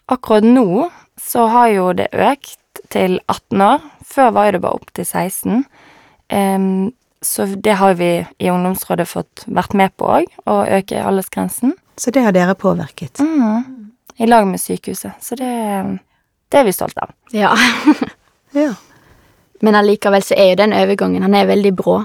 Akkurat 0.06 0.44
nå 0.44 0.90
så 1.20 1.46
har 1.46 1.68
jo 1.68 1.92
det 1.96 2.10
økt 2.12 2.84
til 2.92 3.20
18 3.28 3.60
år. 3.60 3.80
Før 4.14 4.30
var 4.34 4.48
jo 4.48 4.56
det 4.56 4.62
bare 4.62 4.78
opp 4.78 4.92
til 4.94 5.06
16. 5.06 5.64
Em, 6.34 6.92
så 7.24 7.46
det 7.46 7.78
har 7.80 7.96
vi 7.98 8.10
i 8.38 8.50
ungdomsrådet 8.52 9.08
fått 9.10 9.44
vært 9.46 9.74
med 9.74 9.94
på 9.98 10.08
òg, 10.20 10.28
å 10.46 10.60
øke 10.78 11.02
aldersgrensen. 11.02 11.74
Så 11.98 12.12
det 12.14 12.24
har 12.26 12.34
dere 12.34 12.54
påvirket. 12.58 13.22
Mm. 13.22 13.90
I 14.18 14.28
lag 14.28 14.46
med 14.46 14.62
sykehuset. 14.62 15.16
Så 15.22 15.38
det, 15.38 15.50
det 16.52 16.60
er 16.60 16.66
vi 16.68 16.74
stolte 16.74 17.08
av. 17.08 17.14
Ja. 17.34 17.54
Ja. 18.54 18.68
Men 19.66 19.74
allikevel 19.74 20.22
så 20.22 20.36
er 20.38 20.52
jo 20.52 20.58
den 20.60 20.74
overgangen 20.76 21.24
han 21.26 21.34
er 21.34 21.48
veldig 21.48 21.72
brå. 21.74 21.96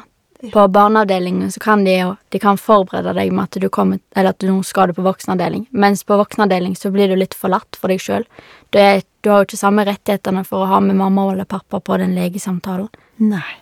På 0.53 0.67
barneavdelingen 0.67 1.51
så 1.51 1.60
kan 1.60 1.84
de 1.84 1.98
jo 1.98 2.12
de 2.29 2.39
kan 2.39 2.58
forberede 2.58 3.12
deg 3.13 3.31
med 3.36 3.43
at 3.43 3.58
du, 3.60 3.67
kommer, 3.69 4.00
eller 4.15 4.29
at 4.31 4.39
du 4.39 4.48
nå 4.48 4.62
skal 4.63 4.88
du 4.88 4.93
på 4.96 5.03
voksenavdeling, 5.03 5.65
mens 5.72 6.05
på 6.08 6.15
voksenavdeling 6.15 6.77
så 6.79 6.91
blir 6.96 7.12
du 7.12 7.17
litt 7.19 7.36
forlatt 7.36 7.75
for 7.75 7.91
deg 7.91 8.00
sjøl. 8.00 8.24
Du, 8.72 8.79
du 9.22 9.29
har 9.29 9.41
jo 9.41 9.50
ikke 9.50 9.60
samme 9.60 9.84
rettighetene 9.84 10.46
for 10.48 10.63
å 10.63 10.69
ha 10.72 10.79
med 10.79 10.96
mamma 10.96 11.25
eller 11.34 11.50
pappa 11.50 11.81
på 11.84 11.98
den 12.00 12.15
legesamtalen. 12.15 12.88
Nei. 13.19 13.58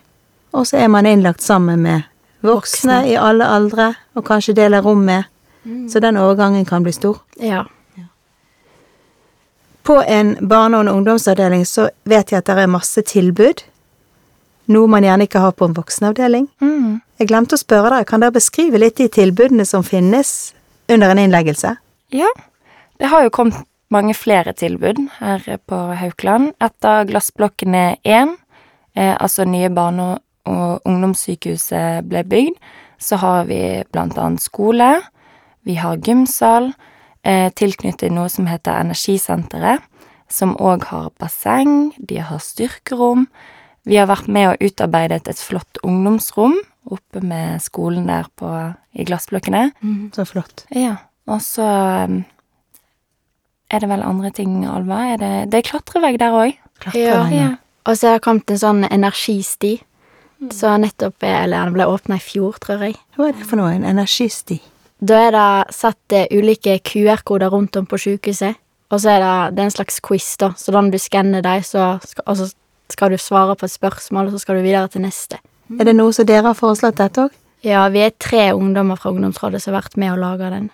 Og 0.54 0.68
så 0.70 0.78
er 0.78 0.92
man 0.92 1.06
innlagt 1.06 1.42
sammen 1.42 1.82
med 1.82 2.06
voksne, 2.46 2.52
Voksne. 2.52 3.00
i 3.10 3.16
alle 3.18 3.48
aldre, 3.50 3.88
og 4.14 4.24
kanskje 4.28 4.54
deler 4.60 4.86
rom 4.86 5.02
med, 5.04 5.26
så 5.90 6.00
den 6.00 6.16
overgangen 6.16 6.64
kan 6.64 6.86
bli 6.86 6.94
stor. 6.94 7.18
Ja. 7.42 7.64
På 9.82 10.02
en 10.06 10.36
barne- 10.48 10.78
og 10.78 10.96
ungdomsavdeling 10.96 11.66
så 11.66 11.88
vet 12.04 12.30
jeg 12.30 12.38
at 12.38 12.46
det 12.46 12.58
er 12.62 12.70
masse 12.70 13.02
tilbud. 13.02 13.64
Noe 14.68 14.88
man 14.90 15.06
gjerne 15.06 15.24
ikke 15.24 15.40
har 15.40 15.54
på 15.56 15.68
en 15.68 15.76
voksenavdeling. 15.76 16.48
Mm. 16.60 17.00
Jeg 17.18 17.30
glemte 17.30 17.56
å 17.56 17.60
spørre 17.60 17.90
dere, 17.94 18.08
kan 18.08 18.20
dere 18.20 18.36
beskrive 18.36 18.80
litt 18.80 18.98
de 19.00 19.08
tilbudene 19.08 19.64
som 19.66 19.86
finnes 19.86 20.52
under 20.92 21.12
en 21.12 21.22
innleggelse? 21.22 21.74
Ja, 22.12 22.28
det 23.00 23.08
har 23.12 23.24
jo 23.24 23.32
kommet 23.32 23.64
mange 23.92 24.14
flere 24.16 24.52
tilbud 24.52 25.00
her 25.18 25.44
på 25.68 25.78
Haukeland. 25.96 26.52
Etter 26.60 27.08
Glassblokkene 27.08 27.96
1, 28.04 28.36
eh, 28.94 29.16
altså 29.16 29.44
nye 29.44 29.68
barne- 29.68 30.18
og 30.48 30.80
ungdomssykehuset 30.84 32.08
ble 32.08 32.24
bygd, 32.24 32.56
så 32.98 33.16
har 33.16 33.44
vi 33.44 33.84
blant 33.92 34.18
annet 34.18 34.40
skole, 34.40 35.02
vi 35.62 35.74
har 35.74 35.96
gymsal, 35.96 36.72
eh, 37.24 37.50
tilknyttet 37.50 38.12
noe 38.12 38.28
som 38.28 38.46
heter 38.46 38.80
Energisenteret, 38.80 39.80
som 40.28 40.56
òg 40.56 40.84
har 40.84 41.10
basseng, 41.20 41.92
de 42.06 42.16
har 42.16 42.38
styrkerom. 42.38 43.28
Vi 43.88 43.96
har 43.96 44.08
vært 44.10 44.28
med 44.28 44.50
og 44.50 44.64
utarbeidet 44.68 45.28
et 45.30 45.40
flott 45.40 45.80
ungdomsrom 45.86 46.58
oppe 46.92 47.22
med 47.24 47.60
skolen 47.64 48.08
der 48.08 48.28
på, 48.36 48.48
i 48.92 49.04
Glassblokkene. 49.08 49.70
Så 50.16 50.24
flott. 50.28 50.64
Ja, 50.74 50.96
og 51.28 51.42
så 51.44 51.64
um, 52.08 52.22
er 53.68 53.84
det 53.84 53.90
vel 53.90 54.04
andre 54.04 54.30
ting, 54.32 54.62
Alva? 54.68 55.02
Er 55.14 55.20
det, 55.20 55.32
det 55.52 55.60
er 55.60 55.68
klatrevegg 55.70 56.20
der 56.20 56.36
òg. 56.36 56.56
ja. 57.34 57.50
Og 57.88 57.96
så 57.96 58.10
har 58.10 58.18
det 58.18 58.24
kommet 58.24 58.50
en 58.52 58.60
sånn 58.60 58.84
energisti. 58.88 59.78
Så 60.54 60.70
nettopp 60.78 61.24
er, 61.26 61.42
Eller 61.44 61.66
den 61.66 61.74
ble 61.74 61.86
åpna 61.88 62.18
i 62.18 62.22
fjor, 62.22 62.58
tror 62.62 62.84
jeg. 62.84 62.98
Hva 63.16 63.30
er 63.30 63.36
det 63.36 63.46
for 63.48 63.58
noe? 63.58 63.72
En 63.74 63.86
energisti? 63.88 64.60
Da 65.00 65.18
er 65.28 65.34
det 65.34 65.74
satt 65.74 66.14
eh, 66.14 66.28
ulike 66.30 66.76
QR-koder 66.84 67.50
rundt 67.50 67.76
om 67.76 67.86
på 67.86 67.98
sykehuset. 67.98 68.58
Og 68.92 69.02
så 69.02 69.16
er 69.16 69.20
det, 69.24 69.32
det 69.56 69.62
er 69.62 69.68
en 69.68 69.74
slags 69.74 69.98
quiz, 70.04 70.28
da. 70.40 70.52
Så 70.56 70.72
da 70.72 70.80
når 70.80 70.94
du 70.94 71.00
skanner 71.02 71.44
dem, 71.44 71.64
så 71.66 71.98
skal, 72.04 72.24
og 72.26 72.38
så 72.38 72.48
skal 72.92 73.12
du 73.12 73.18
svare 73.20 73.56
på 73.58 73.66
et 73.68 73.74
spørsmål, 73.74 74.28
og 74.28 74.36
så 74.36 74.42
skal 74.44 74.58
du 74.58 74.66
videre 74.66 74.88
til 74.92 75.04
neste. 75.04 75.40
Er 75.78 75.84
det 75.84 75.96
noe 75.98 76.14
som 76.16 76.26
dere 76.28 76.46
har 76.50 76.56
foreslått 76.56 77.00
dette 77.00 77.26
òg? 77.28 77.36
Ja, 77.66 77.88
vi 77.92 78.04
er 78.06 78.14
tre 78.16 78.52
ungdommer 78.54 78.96
fra 78.96 79.10
ungdomsrådet 79.10 79.60
som 79.62 79.74
har 79.74 79.82
vært 79.82 79.98
med 79.98 80.14
og 80.14 80.20
laga 80.22 80.50
den. 80.54 80.68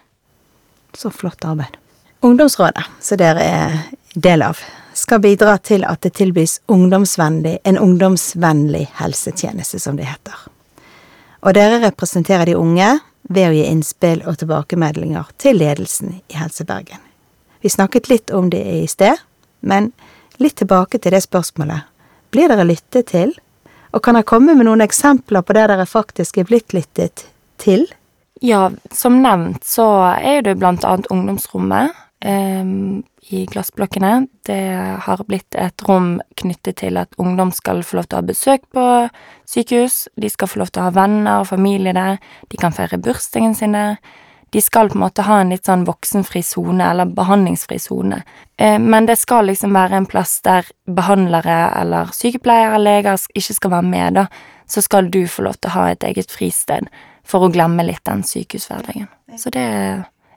Så 0.95 1.11
flott 1.11 1.45
arbeid. 1.49 1.79
Ungdomsrådet, 2.25 2.85
som 3.01 3.19
dere 3.21 3.45
er 3.45 3.79
del 4.15 4.45
av, 4.45 4.61
skal 4.95 5.23
bidra 5.25 5.57
til 5.59 5.83
at 5.89 6.05
det 6.05 6.15
tilbys 6.21 6.61
ungdomsvennlig, 6.71 7.59
en 7.65 7.79
ungdomsvennlig 7.79 8.87
helsetjeneste, 9.01 9.81
som 9.81 9.97
det 9.99 10.07
heter. 10.07 10.37
Og 11.45 11.57
dere 11.57 11.83
representerer 11.83 12.47
de 12.49 12.57
unge 12.57 12.93
ved 13.29 13.49
å 13.49 13.57
gi 13.57 13.65
innspill 13.69 14.23
og 14.29 14.39
tilbakemeldinger 14.41 15.33
til 15.41 15.59
ledelsen 15.59 16.21
i 16.21 16.39
Helse 16.39 16.65
Bergen. 16.69 17.01
Vi 17.65 17.73
snakket 17.73 18.09
litt 18.13 18.31
om 18.31 18.51
det 18.53 18.61
i 18.61 18.87
sted, 18.89 19.17
men 19.61 19.91
litt 20.37 20.59
tilbake 20.61 21.01
til 21.01 21.17
det 21.17 21.25
spørsmålet. 21.25 21.89
Blir 22.35 22.51
dere 22.51 22.67
lyttet 22.67 23.13
til? 23.13 23.31
Og 23.95 24.03
kan 24.03 24.17
dere 24.19 24.27
komme 24.27 24.57
med 24.59 24.67
noen 24.67 24.83
eksempler 24.83 25.45
på 25.47 25.55
der 25.55 25.71
dere 25.71 25.87
faktisk 25.87 26.41
er 26.43 26.49
blitt 26.49 26.75
lyttet 26.75 27.29
til? 27.63 27.87
Ja, 28.43 28.67
som 28.91 29.21
nevnt 29.23 29.63
så 29.65 29.87
er 30.19 30.43
det 30.43 30.57
blant 30.59 30.83
annet 30.85 31.07
ungdomsrommet 31.15 31.95
eh, 32.27 32.65
i 33.31 33.45
glassblokkene. 33.53 34.27
Det 34.43 34.59
har 35.07 35.23
blitt 35.29 35.55
et 35.55 35.87
rom 35.87 36.19
knyttet 36.41 36.81
til 36.83 36.99
at 36.99 37.15
ungdom 37.23 37.55
skal 37.55 37.85
få 37.87 38.01
lov 38.01 38.11
til 38.11 38.19
å 38.19 38.25
ha 38.25 38.29
besøk 38.33 38.67
på 38.75 38.89
sykehus. 39.49 40.09
De 40.19 40.33
skal 40.33 40.51
få 40.51 40.65
lov 40.65 40.75
til 40.75 40.83
å 40.83 40.91
ha 40.91 40.97
venner 40.99 41.45
og 41.45 41.53
familie 41.55 41.95
der. 41.95 42.19
De 42.51 42.61
kan 42.61 42.75
feire 42.75 42.99
bursdagen 42.99 43.55
sin 43.55 43.79
der. 43.79 44.01
De 44.55 44.61
skal 44.63 44.87
på 44.89 44.95
en 44.95 45.03
måte 45.03 45.25
ha 45.27 45.41
en 45.43 45.51
litt 45.51 45.67
sånn 45.67 45.83
voksenfri 45.83 46.39
sone, 46.47 46.85
eller 46.87 47.09
behandlingsfri 47.11 47.81
sone. 47.83 48.21
Eh, 48.55 48.77
men 48.79 49.09
det 49.09 49.17
skal 49.19 49.49
liksom 49.51 49.75
være 49.75 49.99
en 49.99 50.07
plass 50.07 50.37
der 50.47 50.69
behandlere 50.87 51.57
eller 51.81 52.13
sykepleiere 52.15 52.77
eller 52.77 53.01
leger 53.01 53.25
ikke 53.35 53.57
skal 53.57 53.75
være 53.75 53.89
med, 53.89 54.21
da. 54.21 54.29
Så 54.71 54.85
skal 54.87 55.11
du 55.11 55.25
få 55.27 55.49
lov 55.49 55.59
til 55.59 55.73
å 55.73 55.75
ha 55.75 55.89
et 55.91 56.07
eget 56.07 56.31
fristed 56.31 56.87
for 57.27 57.43
å 57.43 57.51
glemme 57.51 57.83
litt 57.83 58.05
den 58.07 58.23
sykehushverdagen. 58.23 59.11
Så 59.43 59.51
det, 59.51 59.67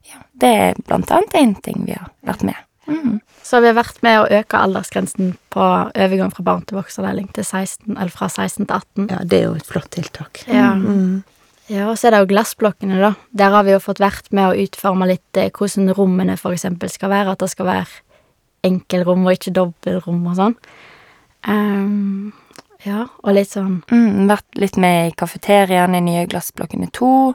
ja, 0.09 0.25
det 0.41 0.53
er 0.65 0.81
blant 0.87 1.13
annet 1.13 1.37
én 1.37 1.53
ting 1.61 1.85
vi 1.85 1.93
har 1.99 2.09
vært 2.25 2.41
med. 2.49 2.57
Mm. 2.89 3.19
Så 3.45 3.61
vi 3.61 3.69
har 3.69 3.77
vært 3.77 4.01
med 4.01 4.17
å 4.23 4.27
øke 4.41 4.65
aldersgrensen 4.65 5.35
på 5.53 5.63
overgang 5.93 6.33
fra 6.33 6.49
barn 6.49 6.65
til 6.65 6.81
voksenavdeling 6.81 7.29
til 7.37 7.45
16, 7.45 7.93
eller 7.93 8.11
fra 8.17 8.33
16 8.33 8.65
til 8.65 8.77
18. 8.81 9.09
Ja, 9.13 9.23
det 9.23 9.43
er 9.43 9.49
jo 9.51 9.57
et 9.61 9.69
flott 9.69 9.91
tiltak. 9.93 10.41
Ja. 10.49 10.73
Mm. 10.73 11.21
Ja, 11.67 11.89
og 11.91 11.97
så 11.99 12.07
er 12.07 12.15
det 12.15 12.23
jo 12.23 12.31
glassblokkene, 12.31 12.97
da. 13.01 13.13
Der 13.35 13.51
har 13.51 13.65
vi 13.67 13.73
jo 13.73 13.83
fått 13.83 13.99
vært 13.99 14.29
med 14.35 14.49
å 14.49 14.65
utforme 14.65 15.09
litt 15.09 15.39
eh, 15.39 15.51
hvordan 15.51 15.91
rommene 15.97 16.37
for 16.39 16.55
eksempel 16.55 16.91
skal 16.91 17.11
være. 17.11 17.35
At 17.35 17.43
det 17.43 17.51
skal 17.51 17.67
være 17.67 18.03
enkelrom 18.67 19.25
og 19.27 19.35
ikke 19.35 19.55
dobbeltrom 19.55 20.21
og 20.31 20.37
sånn. 20.39 20.55
Um, 21.47 22.33
ja, 22.83 23.05
og 23.23 23.35
litt 23.35 23.51
sånn 23.53 23.81
Mm, 23.91 24.27
vært 24.29 24.59
litt 24.59 24.77
med 24.79 25.09
i 25.09 25.15
kafeteriaen 25.17 25.95
i 25.95 26.03
nye 26.03 26.25
glassblokkene 26.29 26.89
to. 26.95 27.33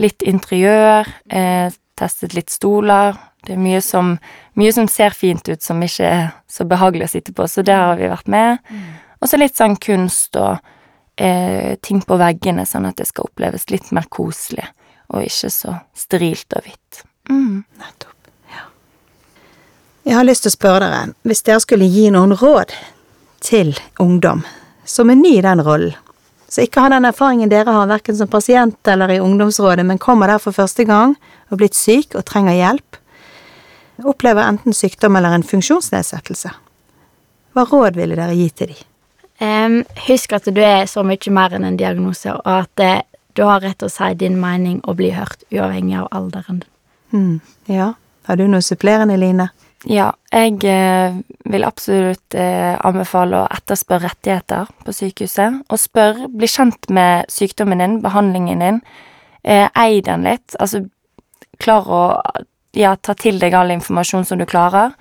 Litt 0.00 0.24
interiør. 0.24 1.08
Eh, 1.28 1.68
testet 1.96 2.36
litt 2.36 2.52
stoler. 2.52 3.16
Det 3.46 3.54
er 3.54 3.62
mye 3.62 3.80
som, 3.84 4.16
mye 4.58 4.72
som 4.74 4.88
ser 4.90 5.14
fint 5.16 5.48
ut, 5.48 5.62
som 5.62 5.82
ikke 5.82 6.08
er 6.08 6.24
så 6.50 6.66
behagelig 6.68 7.06
å 7.06 7.12
sitte 7.12 7.34
på, 7.36 7.46
så 7.48 7.62
der 7.62 7.78
har 7.78 8.00
vi 8.00 8.08
vært 8.10 8.28
med. 8.28 8.58
Og 9.20 9.30
så 9.30 9.38
litt 9.38 9.56
sånn 9.56 9.76
kunst 9.80 10.36
og 10.36 10.58
ting 11.16 12.02
på 12.04 12.16
veggene, 12.20 12.66
sånn 12.68 12.84
at 12.90 12.98
det 13.00 13.06
skal 13.08 13.30
oppleves 13.30 13.70
litt 13.72 13.88
mer 13.96 14.04
koselig, 14.12 14.66
og 15.08 15.24
ikke 15.24 15.48
så 15.52 15.76
sterilt 15.96 16.52
og 16.58 16.66
hvitt. 16.66 17.04
Mm. 17.30 17.62
Nettopp. 17.80 18.28
Ja. 18.52 18.66
Jeg 20.04 20.18
har 20.18 20.26
lyst 20.28 20.44
til 20.44 20.52
å 20.52 20.56
spørre 20.58 20.90
dere, 20.90 21.14
hvis 21.24 21.40
dere 21.46 21.62
skulle 21.64 21.88
gi 21.88 22.10
noen 22.12 22.36
råd 22.36 22.74
til 23.40 23.72
ungdom 24.02 24.44
som 24.84 25.10
er 25.10 25.18
ny 25.18 25.38
i 25.38 25.44
den 25.46 25.62
rollen, 25.64 25.96
så 26.48 26.62
ikke 26.62 26.84
har 26.84 26.92
den 26.94 27.08
erfaringen 27.08 27.50
dere 27.50 27.72
har 27.74 27.88
verken 27.90 28.16
som 28.16 28.28
pasient 28.30 28.88
eller 28.88 29.10
i 29.16 29.20
ungdomsrådet, 29.20 29.82
men 29.86 29.98
kommer 29.98 30.30
der 30.30 30.38
for 30.38 30.54
første 30.54 30.84
gang 30.86 31.16
og 31.50 31.58
blitt 31.58 31.74
syk 31.74 32.14
og 32.14 32.24
trenger 32.28 32.54
hjelp, 32.54 33.00
opplever 34.06 34.44
enten 34.46 34.76
sykdom 34.76 35.16
eller 35.18 35.34
en 35.34 35.46
funksjonsnedsettelse. 35.46 36.52
Hva 37.56 37.64
råd 37.66 37.96
ville 37.96 38.18
dere 38.18 38.36
gi 38.36 38.50
til 38.52 38.74
dem? 38.74 38.84
Em, 39.40 39.82
Husk 40.06 40.32
at 40.32 40.48
du 40.48 40.62
er 40.64 40.86
så 40.88 41.04
mye 41.04 41.32
mer 41.34 41.56
enn 41.56 41.66
en 41.68 41.76
diagnose, 41.76 42.32
og 42.32 42.46
at 42.46 42.82
uh, 42.82 43.00
du 43.36 43.44
har 43.44 43.60
rett 43.60 43.78
til 43.78 43.90
å 43.90 43.92
si 43.92 44.14
din 44.16 44.38
mening 44.40 44.80
og 44.84 44.96
bli 44.96 45.12
hørt, 45.12 45.44
uavhengig 45.52 45.98
av 46.00 46.08
alderen. 46.16 46.62
Mm, 47.12 47.40
Ja, 47.68 47.92
har 48.26 48.36
du 48.36 48.46
noe 48.48 48.64
supplerende, 48.64 49.16
Line? 49.20 49.50
Ja, 49.86 50.08
jeg 50.32 50.64
eh, 50.66 51.14
vil 51.46 51.64
absolutt 51.66 52.34
eh, 52.34 52.74
anbefale 52.82 53.42
å 53.42 53.50
etterspørre 53.54 54.08
rettigheter 54.08 54.70
på 54.82 54.94
sykehuset. 54.94 55.60
Og 55.70 55.78
spør, 55.78 56.24
bli 56.32 56.48
kjent 56.50 56.88
med 56.90 57.30
sykdommen 57.30 57.82
din, 57.82 58.00
behandlingen 58.02 58.64
din. 58.64 58.80
Eh, 59.44 59.68
ei 59.78 60.00
den 60.02 60.26
litt. 60.26 60.56
Altså, 60.58 60.82
klar 61.62 61.86
å 61.86 62.02
ja, 62.74 62.96
ta 62.96 63.14
til 63.14 63.38
deg 63.38 63.54
all 63.54 63.70
informasjon 63.76 64.26
som 64.26 64.40
du 64.40 64.46
klarer. 64.48 64.96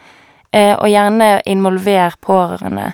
Eh, 0.51 0.75
og 0.75 0.91
gjerne 0.91 1.39
involver 1.49 2.19
pårørende. 2.21 2.91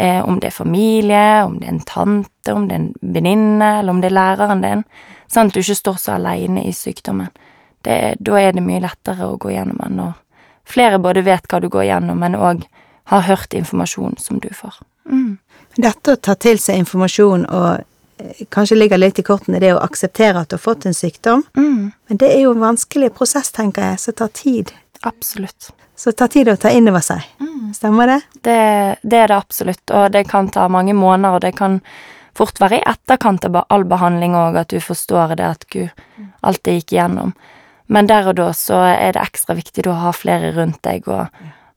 Eh, 0.00 0.24
om 0.24 0.38
det 0.40 0.48
er 0.48 0.54
familie, 0.56 1.44
om 1.44 1.58
det 1.60 1.66
er 1.66 1.72
en 1.74 1.80
tante, 1.84 2.52
om 2.54 2.68
det 2.68 2.76
er 2.76 2.80
en 2.80 2.92
venninne, 3.16 3.66
eller 3.80 3.92
om 3.92 3.98
det 4.00 4.08
er 4.08 4.16
læreren 4.16 4.62
din. 4.64 4.84
Sånn 5.28 5.50
at 5.50 5.56
du 5.56 5.60
ikke 5.60 5.76
står 5.76 5.98
så 6.00 6.14
aleine 6.14 6.62
i 6.64 6.72
sykdommen. 6.72 7.28
Det, 7.84 7.96
da 8.20 8.38
er 8.40 8.54
det 8.56 8.64
mye 8.64 8.80
lettere 8.80 9.28
å 9.28 9.36
gå 9.40 9.52
gjennom 9.52 9.76
den 9.82 9.98
når 10.00 10.14
flere 10.70 11.00
både 11.02 11.24
vet 11.26 11.44
hva 11.50 11.60
du 11.60 11.68
går 11.68 11.84
gjennom, 11.90 12.20
men 12.22 12.38
òg 12.38 12.64
har 13.12 13.26
hørt 13.26 13.52
informasjon 13.58 14.16
som 14.22 14.38
du 14.40 14.48
får. 14.54 14.80
Mm. 15.10 15.36
Dette 15.76 16.14
å 16.14 16.20
ta 16.20 16.36
til 16.38 16.60
seg 16.62 16.80
informasjon 16.80 17.44
og 17.50 17.82
eh, 18.22 18.44
kanskje 18.54 18.78
ligger 18.80 19.00
litt 19.02 19.20
i 19.20 19.26
kortene 19.26 19.60
det 19.60 19.74
å 19.74 19.82
akseptere 19.84 20.40
at 20.40 20.48
du 20.48 20.56
har 20.56 20.64
fått 20.64 20.86
en 20.88 20.96
sykdom, 20.96 21.44
Mm. 21.56 21.92
men 22.08 22.16
det 22.22 22.32
er 22.32 22.46
jo 22.46 22.54
en 22.54 22.64
vanskelig 22.64 23.12
prosess, 23.20 23.52
tenker 23.52 23.82
jeg, 23.90 24.00
som 24.00 24.14
tar 24.16 24.32
tid. 24.32 24.72
Absolutt. 25.02 25.72
Så 25.96 26.10
det 26.10 26.18
tar 26.20 26.28
tid 26.32 26.48
å 26.48 26.56
ta 26.60 26.72
inn 26.72 26.88
over 26.88 27.04
seg. 27.04 27.24
Stemmer 27.74 28.06
det? 28.06 28.20
Det, 28.32 28.56
det 29.02 29.18
er 29.20 29.30
det 29.30 29.36
absolutt, 29.36 29.84
og 29.94 30.10
det 30.12 30.24
kan 30.28 30.48
ta 30.52 30.66
mange 30.68 30.94
måneder, 30.96 31.36
og 31.36 31.44
det 31.44 31.52
kan 31.58 31.78
fort 32.36 32.60
være 32.60 32.80
i 32.80 32.86
etterkant 32.88 33.44
av 33.46 33.60
all 33.68 33.84
behandling 33.88 34.34
òg, 34.38 34.58
at 34.60 34.72
du 34.72 34.80
forstår 34.82 35.36
det, 35.38 35.46
at 35.46 35.66
gud, 35.72 36.02
alt 36.46 36.62
det 36.66 36.78
gikk 36.78 36.96
igjennom. 36.96 37.34
Men 37.90 38.08
der 38.10 38.30
og 38.30 38.38
da 38.38 38.50
så 38.54 38.80
er 38.86 39.14
det 39.16 39.22
ekstra 39.22 39.56
viktig 39.58 39.86
å 39.90 39.98
ha 40.04 40.12
flere 40.14 40.52
rundt 40.56 40.82
deg, 40.86 41.08
og 41.10 41.30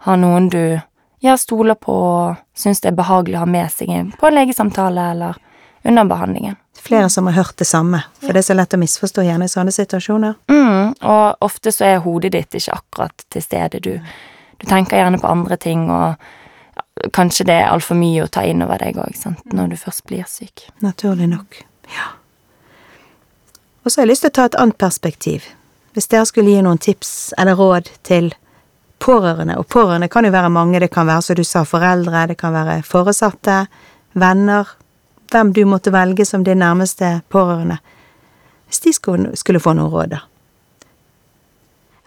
ha 0.07 0.17
noen 0.19 0.49
du 0.53 0.79
ja, 1.23 1.37
stoler 1.39 1.77
på 1.79 1.93
og 1.93 2.41
syns 2.57 2.83
det 2.83 2.91
er 2.91 2.99
behagelig 2.99 3.39
å 3.39 3.45
ha 3.45 3.49
med 3.49 3.71
seg 3.71 3.91
inn 3.93 4.11
på 4.19 4.27
en 4.27 4.35
legesamtale 4.35 5.07
eller 5.13 5.39
under 5.87 6.07
behandlingen. 6.09 6.57
Flere 6.83 7.09
som 7.09 7.29
har 7.29 7.37
hørt 7.37 7.57
det 7.57 7.65
samme, 7.69 8.01
for 8.19 8.35
det 8.35 8.41
er 8.41 8.47
så 8.49 8.55
lett 8.57 8.73
å 8.75 8.79
misforstå 8.81 9.23
gjerne 9.23 9.47
i 9.47 9.51
sånne 9.51 9.71
situasjoner. 9.71 10.33
Mm, 10.51 10.89
og 10.99 11.45
ofte 11.45 11.71
så 11.71 11.85
er 11.87 12.01
hodet 12.03 12.33
ditt 12.35 12.57
ikke 12.59 12.75
akkurat 12.75 13.23
til 13.31 13.45
stede. 13.45 13.79
Du, 13.79 13.93
du 14.59 14.65
tenker 14.67 14.99
gjerne 14.99 15.21
på 15.21 15.29
andre 15.31 15.55
ting, 15.55 15.85
og 15.87 16.19
kanskje 17.15 17.47
det 17.47 17.55
er 17.61 17.71
altfor 17.71 17.95
mye 17.95 18.25
å 18.25 18.31
ta 18.31 18.43
inn 18.43 18.65
over 18.65 18.83
deg 18.83 18.99
òg, 18.99 19.15
når 19.55 19.71
du 19.71 19.77
først 19.79 20.03
blir 20.11 20.27
syk. 20.27 20.67
Naturlig 20.83 21.29
nok. 21.31 21.63
Ja. 21.95 22.11
Og 23.83 23.91
så 23.91 24.01
har 24.01 24.07
jeg 24.07 24.13
lyst 24.13 24.27
til 24.27 24.33
å 24.33 24.37
ta 24.41 24.51
et 24.51 24.59
annet 24.59 24.79
perspektiv. 24.79 25.47
Hvis 25.95 26.11
dere 26.11 26.27
skulle 26.27 26.51
gi 26.51 26.61
noen 26.65 26.83
tips 26.83 27.33
eller 27.39 27.55
råd 27.59 27.91
til 28.03 28.31
pårørende, 29.03 29.57
og 29.59 29.67
pårørende 29.71 30.11
kan 30.11 30.25
jo 30.25 30.35
være 30.35 30.51
mange, 30.51 30.79
det 30.83 30.91
kan 30.91 31.07
være, 31.07 31.23
som 31.25 31.39
du 31.39 31.43
sa, 31.47 31.63
foreldre, 31.67 32.27
det 32.31 32.37
kan 32.39 32.55
være 32.55 32.81
foresatte, 32.87 33.65
venner, 34.19 34.67
hvem 35.33 35.53
du 35.53 35.63
måtte 35.69 35.93
velge 35.93 36.25
som 36.25 36.43
din 36.45 36.61
nærmeste 36.61 37.21
pårørende. 37.33 37.79
Hvis 38.67 38.79
de 38.85 38.93
skulle, 39.37 39.59
få 39.61 39.73
noen 39.77 39.91
råd, 39.93 40.15
da. 40.15 40.21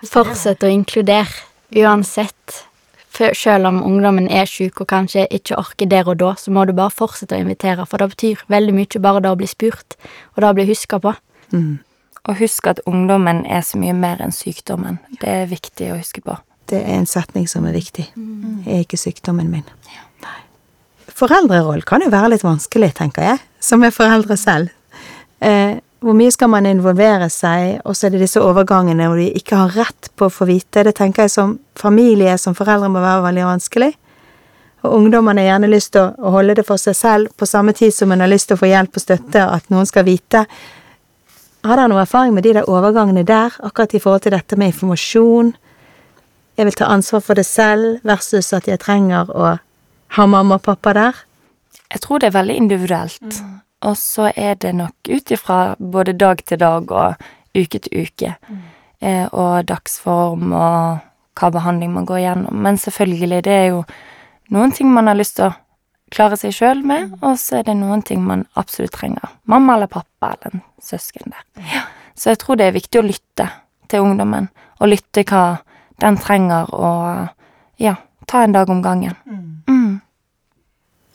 Fortsett 0.07 0.65
å 0.67 0.71
inkludere, 0.71 1.45
uansett. 1.75 2.63
Selv 3.17 3.71
om 3.71 3.79
ungdommen 3.87 4.27
er 4.29 4.49
syk 4.51 4.83
og 4.85 4.91
kanskje 4.91 5.25
ikke 5.33 5.57
orker 5.57 5.89
der 5.89 6.09
og 6.11 6.19
da, 6.21 6.35
så 6.37 6.53
må 6.53 6.67
du 6.69 6.75
bare 6.77 6.93
fortsette 6.93 7.37
å 7.37 7.41
invitere, 7.41 7.87
for 7.89 8.03
det 8.03 8.11
betyr 8.13 8.43
veldig 8.53 8.75
mye 8.77 9.03
bare 9.03 9.23
det 9.25 9.33
å 9.33 9.39
bli 9.41 9.49
spurt, 9.49 9.97
og 10.35 10.43
det 10.43 10.51
å 10.51 10.57
bli 10.59 10.67
huska 10.69 11.01
på. 11.01 11.15
Og 12.27 12.41
husk 12.43 12.67
at 12.67 12.83
ungdommen 12.91 13.45
er 13.47 13.63
så 13.63 13.79
mye 13.79 13.95
mer 13.95 14.21
enn 14.21 14.35
sykdommen. 14.35 14.99
Det 15.21 15.31
er 15.31 15.47
viktig 15.47 15.93
å 15.95 16.01
huske 16.01 16.21
på. 16.27 16.37
Det 16.67 16.83
er 16.83 16.99
en 16.99 17.07
setning 17.07 17.47
som 17.49 17.65
er 17.65 17.79
viktig. 17.79 18.09
Jeg 18.67 18.75
er 18.75 18.83
ikke 18.83 18.99
sykdommen 18.99 19.49
min. 19.51 19.65
Nei. 19.87 20.06
Foreldreroll 21.17 21.81
kan 21.89 22.05
jo 22.05 22.13
være 22.13 22.35
litt 22.35 22.45
vanskelig, 22.45 22.93
tenker 22.99 23.25
jeg, 23.25 23.43
som 23.63 23.85
er 23.87 23.95
foreldre 23.95 24.37
selv. 24.37 24.73
Eh, 25.41 25.79
hvor 26.05 26.17
mye 26.17 26.33
skal 26.33 26.51
man 26.53 26.69
involvere 26.69 27.31
seg, 27.33 27.81
og 27.89 27.97
så 27.97 28.07
er 28.07 28.15
det 28.15 28.27
disse 28.27 28.43
overgangene 28.43 29.09
hvor 29.09 29.17
de 29.21 29.31
ikke 29.39 29.57
har 29.57 29.73
rett 29.79 30.11
på 30.15 30.29
å 30.29 30.33
få 30.33 30.49
vite. 30.51 30.85
Det 30.85 30.93
tenker 30.99 31.25
jeg 31.25 31.33
som 31.33 31.57
familie, 31.79 32.37
som 32.39 32.55
foreldre, 32.55 32.93
må 32.93 33.01
være 33.01 33.25
veldig 33.31 33.47
vanskelig. 33.49 33.91
Og 34.85 34.93
ungdommene 34.99 35.43
har 35.43 35.55
gjerne 35.55 35.73
lyst 35.73 35.95
til 35.97 36.05
å, 36.05 36.33
holde 36.37 36.59
det 36.61 36.67
for 36.69 36.81
seg 36.81 36.99
selv, 36.99 37.33
på 37.33 37.49
samme 37.49 37.73
tid 37.77 37.95
som 37.97 38.13
en 38.13 38.23
har 38.23 38.31
lyst 38.31 38.51
til 38.51 38.59
å 38.59 38.61
få 38.61 38.69
hjelp 38.71 39.01
og 39.01 39.07
støtte, 39.07 39.47
at 39.57 39.73
noen 39.73 39.89
skal 39.89 40.05
vite. 40.07 40.45
Har 41.67 41.81
dere 41.81 41.91
noe 41.91 42.05
erfaring 42.05 42.37
med 42.37 42.45
de 42.45 42.59
der 42.59 42.69
overgangene 42.71 43.25
der, 43.27 43.57
akkurat 43.65 43.97
i 43.97 44.03
forhold 44.05 44.27
til 44.27 44.37
dette 44.37 44.61
med 44.61 44.75
informasjon? 44.75 45.55
Jeg 46.61 46.69
vil 46.69 46.77
ta 46.77 46.93
ansvar 46.93 47.25
for 47.25 47.41
det 47.41 47.49
selv, 47.49 48.03
versus 48.05 48.53
at 48.53 48.69
jeg 48.69 48.85
trenger 48.85 49.33
å 49.33 49.57
ha 50.09 50.27
mamma 50.27 50.59
og 50.59 50.63
pappa 50.63 50.93
der. 50.93 51.25
Jeg 51.93 52.01
tror 52.01 52.19
det 52.19 52.31
er 52.31 52.39
veldig 52.39 52.57
individuelt. 52.57 53.43
Og 53.87 53.97
så 53.97 54.31
er 54.37 54.55
det 54.55 54.75
nok 54.75 55.11
ut 55.11 55.31
ifra 55.31 55.77
både 55.79 56.13
dag 56.13 56.41
til 56.47 56.61
dag 56.61 56.91
og 56.93 57.15
uke 57.55 57.79
til 57.79 58.07
uke. 58.07 58.35
Eh, 59.01 59.27
og 59.33 59.69
dagsform 59.69 60.53
og 60.53 60.99
hva 61.37 61.51
behandling 61.53 61.93
man 61.93 62.07
går 62.09 62.23
gjennom. 62.25 62.63
Men 62.65 62.79
selvfølgelig, 62.81 63.45
det 63.45 63.53
er 63.53 63.67
jo 63.67 63.85
noen 64.51 64.73
ting 64.73 64.89
man 64.93 65.07
har 65.11 65.19
lyst 65.19 65.37
til 65.37 65.51
å 65.51 65.55
klare 66.15 66.39
seg 66.39 66.55
sjøl 66.55 66.83
med, 66.87 67.17
og 67.21 67.37
så 67.41 67.61
er 67.61 67.67
det 67.67 67.77
noen 67.77 68.03
ting 68.07 68.23
man 68.25 68.47
absolutt 68.57 68.95
trenger. 68.97 69.35
Mamma 69.45 69.77
eller 69.77 69.91
pappa 69.91 70.33
eller 70.37 70.55
en 70.55 70.65
søsken 70.83 71.35
der. 71.35 71.45
Ja. 71.75 71.85
Så 72.17 72.33
jeg 72.33 72.41
tror 72.41 72.57
det 72.57 72.69
er 72.71 72.77
viktig 72.77 73.03
å 73.03 73.07
lytte 73.07 73.49
til 73.91 74.07
ungdommen, 74.07 74.49
og 74.81 74.91
lytte 74.91 75.27
hva 75.29 75.59
den 76.01 76.17
trenger, 76.21 76.71
og 76.73 77.83
ja, 77.83 77.97
ta 78.29 78.45
en 78.45 78.55
dag 78.57 78.71
om 78.73 78.81
gangen. 78.85 79.17
Mm. 79.27 79.76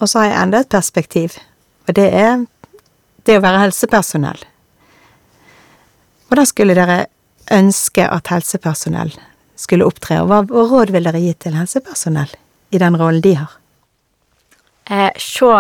Og 0.02 0.10
så 0.10 0.20
har 0.20 0.32
jeg 0.32 0.40
enda 0.42 0.62
et 0.64 0.70
perspektiv, 0.74 1.36
og 1.88 1.94
det 1.96 2.08
er 2.18 2.46
det 3.30 3.38
å 3.38 3.44
være 3.44 3.66
helsepersonell. 3.68 4.40
Hvordan 6.32 6.48
skulle 6.50 6.78
dere 6.78 7.04
ønske 7.54 8.08
at 8.10 8.32
helsepersonell 8.34 9.14
skulle 9.60 9.86
opptre, 9.86 10.24
og 10.24 10.32
hva 10.32 10.42
råd 10.50 10.94
vil 10.96 11.06
dere 11.06 11.22
gi 11.22 11.36
til 11.38 11.58
helsepersonell 11.60 12.34
i 12.74 12.82
den 12.82 12.98
rollen 12.98 13.22
de 13.22 13.36
har? 13.44 13.54
Eh, 14.90 15.12
se 15.22 15.52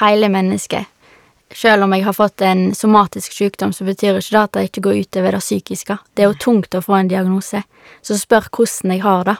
hele 0.00 0.32
mennesket. 0.32 0.88
Selv 1.52 1.84
om 1.84 1.92
jeg 1.92 2.06
har 2.06 2.14
fått 2.14 2.40
en 2.46 2.70
somatisk 2.74 3.34
sykdom, 3.36 3.72
så 3.74 3.84
betyr 3.84 4.16
ikke 4.16 4.32
det 4.32 4.42
at 4.42 4.52
det 4.54 4.66
ikke 4.68 4.86
går 4.86 5.00
utover 5.04 5.36
det 5.36 5.44
psykiske. 5.44 5.98
Det 6.14 6.24
er 6.24 6.30
jo 6.30 6.40
tungt 6.40 6.78
å 6.78 6.84
få 6.84 6.96
en 6.96 7.10
diagnose, 7.10 7.64
så 8.00 8.16
spør 8.16 8.48
hvordan 8.48 8.94
jeg 8.94 9.04
har 9.04 9.24
det. 9.28 9.38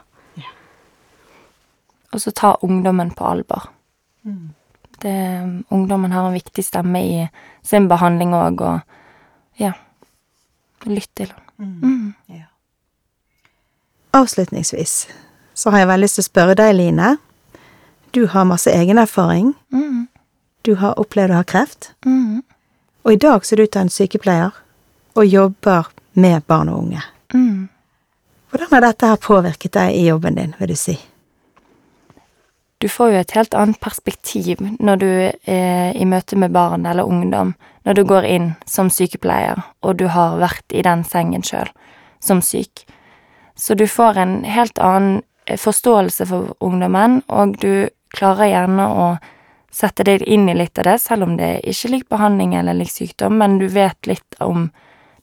Og 2.11 2.21
så 2.21 2.35
ta 2.35 2.57
ungdommen 2.67 3.15
på 3.15 3.25
alvor. 3.25 3.71
Det, 5.01 5.17
ungdommen 5.73 6.13
har 6.13 6.27
en 6.29 6.37
viktig 6.37 6.65
stemme 6.65 7.01
i 7.01 7.29
sin 7.65 7.89
behandling 7.89 8.35
òg, 8.37 8.61
og 8.61 9.61
ja 9.61 9.73
Lytt 10.89 11.11
til 11.17 11.29
henne. 11.29 11.75
Mm. 11.77 12.45
Avslutningsvis 14.17 15.09
så 15.55 15.71
har 15.71 15.83
jeg 15.83 15.89
veldig 15.91 16.07
lyst 16.07 16.17
til 16.17 16.25
å 16.25 16.29
spørre 16.31 16.55
deg, 16.57 16.73
Line. 16.73 17.11
Du 18.17 18.25
har 18.33 18.47
masse 18.49 18.73
egenerfaring. 18.73 19.53
Mm. 19.73 20.07
Du 20.65 20.75
har 20.81 20.99
opplevd 20.99 21.35
å 21.35 21.43
ha 21.43 21.45
kreft. 21.45 21.93
Mm. 22.07 22.41
Og 23.05 23.13
i 23.13 23.21
dag 23.21 23.45
så 23.45 23.55
er 23.55 23.61
du 23.61 23.67
utdannet 23.69 23.95
sykepleier 23.95 24.57
og 25.21 25.29
jobber 25.29 25.93
med 26.17 26.47
barn 26.49 26.73
og 26.73 26.87
unge. 26.87 27.05
Mm. 27.35 27.69
Hvordan 28.51 28.73
har 28.73 28.87
dette 28.89 29.13
her 29.13 29.21
påvirket 29.21 29.77
deg 29.77 29.95
i 29.95 30.07
jobben 30.09 30.41
din, 30.41 30.57
vil 30.59 30.73
du 30.73 30.79
si? 30.81 30.97
Du 32.81 32.89
får 32.89 33.11
jo 33.13 33.19
et 33.21 33.35
helt 33.37 33.55
annet 33.55 33.77
perspektiv 33.81 34.61
når 34.81 35.01
du 35.03 35.09
er 35.53 35.93
i 35.93 36.07
møte 36.09 36.39
med 36.41 36.55
barn 36.57 36.87
eller 36.89 37.05
ungdom, 37.05 37.53
når 37.85 37.99
du 37.99 38.05
går 38.09 38.25
inn 38.25 38.47
som 38.65 38.89
sykepleier, 38.89 39.61
og 39.85 39.99
du 40.01 40.07
har 40.09 40.39
vært 40.41 40.73
i 40.73 40.85
den 40.87 41.05
sengen 41.05 41.45
sjøl, 41.45 41.69
som 42.25 42.41
syk. 42.41 42.87
Så 43.53 43.77
du 43.77 43.85
får 43.85 44.17
en 44.23 44.33
helt 44.49 44.81
annen 44.81 45.21
eh, 45.45 45.61
forståelse 45.61 46.27
for 46.31 46.55
ungdommen, 46.65 47.21
og 47.29 47.59
du 47.61 47.91
klarer 48.17 48.49
gjerne 48.49 48.89
å 48.89 49.07
sette 49.71 50.07
deg 50.09 50.25
inn 50.25 50.49
i 50.49 50.57
litt 50.57 50.81
av 50.81 50.89
det, 50.89 50.97
selv 51.05 51.29
om 51.29 51.37
det 51.37 51.59
ikke 51.69 51.93
lik 51.93 52.09
behandling 52.09 52.57
eller 52.57 52.81
lik 52.81 52.93
sykdom, 52.95 53.37
men 53.39 53.59
du 53.61 53.69
vet 53.69 54.09
litt 54.09 54.41
om 54.41 54.71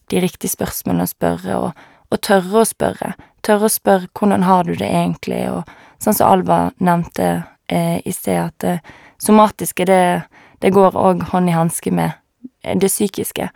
de 0.08 0.22
riktige 0.22 0.54
spørsmålene 0.54 1.08
å 1.08 1.10
spørre, 1.10 1.58
og, 1.58 1.88
og 2.14 2.22
tørre 2.22 2.62
å 2.62 2.68
spørre. 2.70 3.12
Tørre 3.48 3.64
å 3.64 3.72
spørre 3.72 4.08
'hvordan 4.12 4.42
har 4.44 4.64
du 4.64 4.74
det 4.76 4.88
egentlig', 4.88 5.48
og 5.48 5.64
sånn 5.98 6.14
som 6.14 6.28
Alva 6.28 6.70
nevnte 6.78 7.46
eh, 7.68 8.00
i 8.04 8.12
sted, 8.12 8.36
at 8.36 8.58
det 8.58 8.80
somatiske, 9.18 9.86
det, 9.88 10.22
det 10.60 10.72
går 10.72 10.92
òg 10.92 11.22
hånd 11.32 11.48
i 11.48 11.56
hanske 11.56 11.90
med 11.90 12.12
det 12.62 12.90
psykiske. 12.90 13.48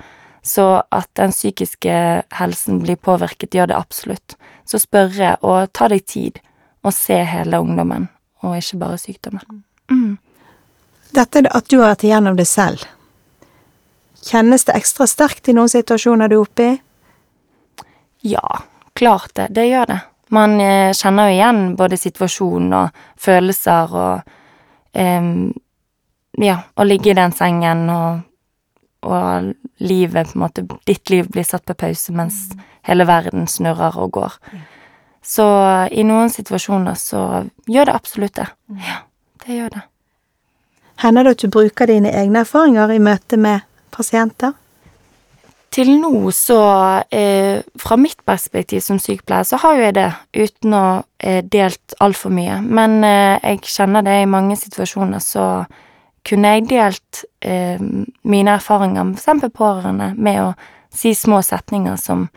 Så 0.43 0.83
at 0.91 1.09
den 1.15 1.31
psykiske 1.31 2.23
helsen 2.33 2.81
blir 2.83 2.97
påvirket, 2.97 3.55
gjør 3.55 3.71
det 3.71 3.77
absolutt. 3.77 4.37
Så 4.65 4.81
spørre 4.83 5.37
og 5.43 5.71
ta 5.73 5.89
deg 5.93 6.07
tid, 6.07 6.41
og 6.83 6.95
se 6.97 7.21
hele 7.29 7.61
ungdommen, 7.61 8.09
og 8.43 8.57
ikke 8.57 8.81
bare 8.81 8.99
sykdommen. 8.99 9.63
Mm. 9.91 10.19
Dette 11.15 11.45
at 11.47 11.69
du 11.69 11.79
har 11.79 11.93
vært 11.93 12.09
igjennom 12.09 12.41
det 12.41 12.49
selv, 12.49 12.83
kjennes 14.25 14.65
det 14.65 14.75
ekstra 14.75 15.07
sterkt 15.07 15.51
i 15.51 15.55
noen 15.55 15.71
situasjoner 15.71 16.31
du 16.31 16.39
er 16.39 16.43
oppe 16.43 16.67
i? 16.67 16.75
Ja, 18.33 18.63
klart 19.03 19.35
det. 19.35 19.49
Det 19.51 19.67
gjør 19.67 19.89
det. 19.91 20.01
Man 20.33 20.61
eh, 20.61 20.93
kjenner 20.95 21.29
jo 21.29 21.37
igjen 21.37 21.63
både 21.77 21.99
situasjonen 21.99 22.75
og 22.79 23.01
følelser 23.21 23.97
og 24.05 24.37
eh, 24.95 25.33
Ja, 26.41 26.55
å 26.81 26.85
ligge 26.89 27.11
i 27.13 27.17
den 27.19 27.35
sengen 27.37 27.91
og, 27.93 28.23
og 29.05 29.51
livet 29.85 30.31
på 30.31 30.39
en 30.39 30.45
måte 30.47 30.63
Ditt 30.89 31.11
liv 31.13 31.27
blir 31.29 31.45
satt 31.45 31.67
på 31.69 31.77
pause 31.77 32.15
mens 32.17 32.55
hele 32.89 33.05
verden 33.05 33.45
snurrer 33.51 33.99
og 34.01 34.15
går. 34.17 34.39
Så 35.23 35.45
i 35.93 36.07
noen 36.09 36.33
situasjoner 36.33 36.97
så 36.99 37.45
gjør 37.69 37.91
det 37.91 37.99
absolutt 37.99 38.39
det. 38.41 38.49
Ja, 38.87 39.03
det 39.45 39.59
gjør 39.59 39.77
det. 39.77 39.83
Hender 41.05 41.29
det 41.29 41.37
at 41.37 41.45
du 41.45 41.53
bruker 41.53 41.91
dine 41.91 42.15
egne 42.17 42.47
erfaringer 42.47 42.95
i 42.95 43.03
møte 43.03 43.37
med 43.37 43.67
pasienter? 43.93 44.57
Til 45.73 45.89
nå 46.01 46.31
så, 46.37 46.61
eh, 47.11 47.63
fra 47.81 47.97
mitt 47.97 48.21
perspektiv 48.29 48.83
som 48.85 48.99
sykepleier, 49.01 49.47
så 49.49 49.57
har 49.63 49.77
jo 49.77 49.87
jeg 49.87 49.95
det, 49.97 50.11
uten 50.37 50.77
å 50.77 51.05
eh, 51.19 51.41
delt 51.43 51.95
altfor 52.01 52.35
mye. 52.35 52.61
Men 52.63 53.03
eh, 53.05 53.39
jeg 53.41 53.65
kjenner 53.73 54.05
det 54.05 54.19
i 54.23 54.29
mange 54.29 54.59
situasjoner, 54.61 55.23
så 55.25 55.65
kunne 56.29 56.55
jeg 56.55 56.69
delt 56.71 57.25
eh, 57.41 57.81
mine 57.81 58.55
erfaringer 58.59 59.09
med 59.09 59.19
eksempel 59.19 59.51
pårørende 59.51 60.13
med 60.15 60.43
å 60.45 60.53
si 60.93 61.15
små 61.17 61.41
setninger 61.43 61.97
som 61.97 62.29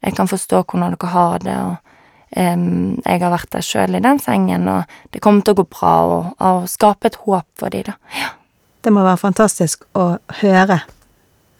jeg 0.00 0.16
kan 0.16 0.28
forstå 0.30 0.64
hvordan 0.64 0.96
dere 0.96 1.12
har 1.12 1.38
det, 1.44 1.56
og 1.60 2.36
em, 2.40 2.96
jeg 3.04 3.20
har 3.20 3.34
vært 3.34 3.52
der 3.52 3.66
sjøl 3.66 3.98
i 3.98 4.04
den 4.04 4.18
sengen, 4.18 4.68
og 4.72 5.12
det 5.12 5.20
kommer 5.20 5.44
til 5.44 5.52
å 5.52 5.60
gå 5.60 5.68
bra, 5.68 5.96
og, 6.08 6.30
og 6.40 6.68
skape 6.72 7.10
et 7.10 7.20
håp 7.26 7.44
for 7.60 7.76
dem, 7.76 7.90
da. 7.92 7.98
Ja. 8.16 8.32
Det 8.80 8.94
må 8.96 9.02
være 9.04 9.20
fantastisk 9.20 9.84
å 9.92 10.14
høre, 10.40 10.78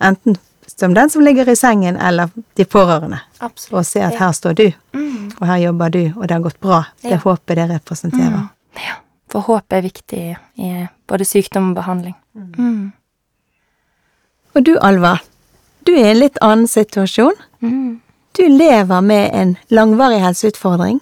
enten 0.01 0.41
som 0.79 0.95
den 0.95 1.11
som 1.11 1.23
ligger 1.23 1.49
i 1.49 1.57
sengen, 1.57 1.97
eller 1.97 2.31
de 2.57 2.65
pårørende, 2.65 3.19
Absolutt. 3.41 3.79
og 3.79 3.87
se 3.87 4.01
at 4.01 4.15
her 4.19 4.33
står 4.33 4.55
du, 4.55 4.73
Mm. 4.93 5.33
og 5.41 5.47
her 5.47 5.57
jobber 5.57 5.89
du, 5.91 6.13
og 6.17 6.23
det 6.29 6.31
har 6.31 6.41
gått 6.41 6.61
bra. 6.61 6.85
Det 7.03 7.11
Ja. 7.11 7.17
håpet 7.19 7.57
det 7.57 7.69
representerer. 7.71 8.49
Ja, 8.77 8.95
for 9.29 9.41
håp 9.41 9.73
er 9.73 9.83
viktig 9.83 10.37
i 10.59 10.89
både 11.09 11.25
sykdom 11.25 11.71
og 11.71 11.77
behandling. 11.77 12.15
Mm. 12.35 12.93
Og 14.55 14.65
du, 14.65 14.77
Alva, 14.83 15.19
du 15.87 15.93
er 15.95 16.07
i 16.07 16.11
en 16.11 16.19
litt 16.19 16.39
annen 16.43 16.67
situasjon. 16.69 17.35
Mm. 17.63 18.01
Du 18.33 18.43
lever 18.49 19.01
med 19.03 19.31
en 19.35 19.57
langvarig 19.71 20.21
helseutfordring, 20.21 21.01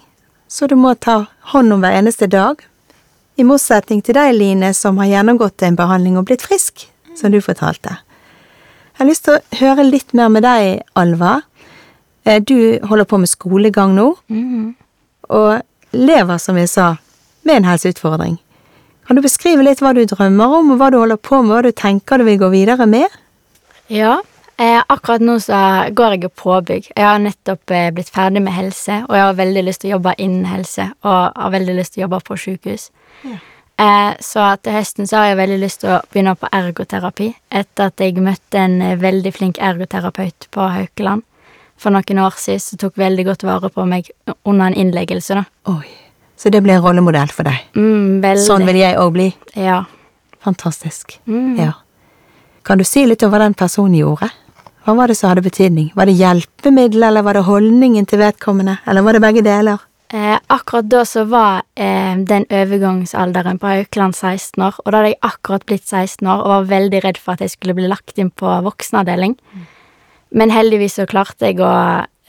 så 0.49 0.67
du 0.69 0.77
må 0.77 0.95
ta 0.99 1.27
hånd 1.53 1.73
om 1.73 1.81
hver 1.81 1.93
eneste 1.99 2.27
dag. 2.29 2.57
I 3.39 3.45
motsetning 3.45 4.03
til 4.03 4.15
deg, 4.15 4.35
Line, 4.35 4.73
som 4.75 4.97
har 4.99 5.07
gjennomgått 5.07 5.63
en 5.63 5.77
behandling 5.77 6.17
og 6.19 6.27
blitt 6.27 6.43
frisk, 6.43 6.89
som 7.17 7.31
du 7.31 7.41
fortalte. 7.41 7.99
Jeg 8.99 9.05
har 9.05 9.11
lyst 9.13 9.25
til 9.29 9.37
å 9.39 9.59
høre 9.61 9.85
litt 9.87 10.11
mer 10.19 10.29
med 10.33 10.43
deg, 10.43 10.81
Alva. 10.99 11.43
Eh, 12.27 12.41
Du 12.43 12.79
holder 12.89 13.05
på 13.07 13.19
med 13.19 13.29
skolegang 13.31 13.95
nå, 13.95 14.17
Mm. 14.29 14.75
og 15.31 15.63
lever, 15.93 16.39
som 16.39 16.57
jeg 16.57 16.69
sa, 16.69 16.97
med 17.45 17.57
en 17.57 17.65
helseutfordring. 17.65 18.39
Kan 19.07 19.17
du 19.17 19.23
beskrive 19.23 19.63
litt 19.63 19.79
hva 19.81 19.95
du 19.95 20.05
drømmer 20.05 20.59
om, 20.59 20.73
og 20.73 20.79
hva 20.79 20.91
du 20.91 20.99
holder 20.99 21.17
på 21.17 21.43
med, 21.43 21.51
hva 21.57 21.63
du 21.63 21.71
tenker 21.73 22.19
du 22.19 22.25
vil 22.25 22.39
gå 22.39 22.51
videre 22.51 22.87
med? 22.87 23.07
Ja, 23.89 24.21
eh, 24.59 24.83
akkurat 24.91 25.21
nå 25.21 25.39
så 25.41 25.95
går 25.95 26.11
jeg 26.11 26.23
jo 26.23 26.29
påbygg. 26.29 26.91
Jeg 26.97 27.05
har 27.05 27.19
nettopp 27.19 27.71
eh, 27.71 27.91
blitt 27.91 28.11
ferdig 28.11 28.43
med 28.43 28.53
helse, 28.53 29.05
og 29.09 29.15
jeg 29.15 29.23
har 29.23 29.35
veldig 29.35 29.65
lyst 29.65 29.81
til 29.81 29.91
å 29.93 29.99
jobbe 29.99 30.15
innen 30.19 30.45
helse, 30.45 30.91
og 31.05 31.33
har 31.37 31.51
veldig 31.51 31.77
lyst 31.77 31.95
til 31.95 32.03
å 32.03 32.09
jobbe 32.09 32.21
på 32.25 32.37
sykehus. 32.37 32.91
Eh, 33.25 33.39
så 34.25 34.45
til 34.63 34.75
høsten 34.75 35.07
så 35.07 35.21
har 35.21 35.31
jeg 35.31 35.39
veldig 35.39 35.59
lyst 35.63 35.83
til 35.85 35.93
å 35.95 36.01
begynne 36.11 36.35
på 36.39 36.51
ergoterapi, 36.51 37.29
etter 37.61 37.93
at 37.93 38.03
jeg 38.03 38.19
møtte 38.19 38.59
en 38.59 38.81
eh, 38.83 38.97
veldig 38.99 39.33
flink 39.37 39.61
ergoterapeut 39.63 40.49
på 40.55 40.67
Haukeland. 40.67 41.23
For 41.79 41.95
noen 41.95 42.19
år 42.25 42.35
siden 42.43 42.65
så 42.65 42.79
tok 42.81 42.99
veldig 42.99 43.29
godt 43.29 43.45
vare 43.47 43.71
på 43.71 43.85
meg 43.87 44.11
under 44.43 44.67
en 44.67 44.75
innleggelse, 44.83 45.39
da. 45.39 45.45
Oi, 45.71 45.87
så 46.35 46.51
det 46.51 46.65
blir 46.65 46.75
en 46.75 46.83
rollemodell 46.83 47.31
for 47.31 47.47
deg. 47.47 47.69
Mm, 47.79 48.19
veldig. 48.25 48.47
Sånn 48.49 48.67
vil 48.67 48.81
jeg 48.81 48.99
òg 48.99 49.13
bli. 49.15 49.29
Ja. 49.55 49.85
Fantastisk. 50.43 51.21
Mm. 51.31 51.55
Ja. 51.61 51.77
Kan 52.67 52.83
du 52.83 52.87
si 52.87 53.07
litt 53.07 53.23
om 53.23 53.31
hva 53.31 53.45
den 53.45 53.55
personen 53.59 53.95
gjorde? 53.95 54.33
Hva 54.89 54.97
var 54.99 55.11
det 55.11 55.19
som 55.21 55.31
hadde 55.31 55.47
betydning? 55.47 55.93
Var 55.95 56.11
det 56.11 56.19
hjelpemiddel, 56.19 57.07
eller 57.11 57.23
var 57.23 57.39
det 57.39 57.47
holdningen 57.47 58.07
til 58.11 58.23
vedkommende, 58.23 58.79
eller 58.89 59.07
var 59.07 59.15
det 59.15 59.23
begge 59.23 59.47
deler? 59.47 59.87
Eh, 60.09 60.39
akkurat 60.47 60.87
da 60.89 61.03
så 61.05 61.27
var 61.29 61.63
eh, 61.77 62.17
den 62.17 62.47
overgangsalderen 62.49 63.59
på 63.61 63.69
Haukeland 63.69 64.17
16 64.17 64.63
år, 64.65 64.79
og 64.81 64.93
da 64.93 65.03
hadde 65.03 65.11
jeg 65.11 65.21
akkurat 65.29 65.67
blitt 65.69 65.85
16 65.85 66.25
år 66.25 66.45
og 66.45 66.53
var 66.53 66.71
veldig 66.71 67.03
redd 67.05 67.19
for 67.21 67.37
at 67.37 67.45
jeg 67.45 67.53
skulle 67.53 67.77
bli 67.77 67.91
lagt 67.91 68.17
inn 68.17 68.31
på 68.33 68.55
voksenavdeling. 68.65 69.37
Men 70.33 70.53
heldigvis 70.53 70.97
så 70.97 71.07
klarte 71.09 71.51
jeg 71.51 71.61
å 71.61 71.73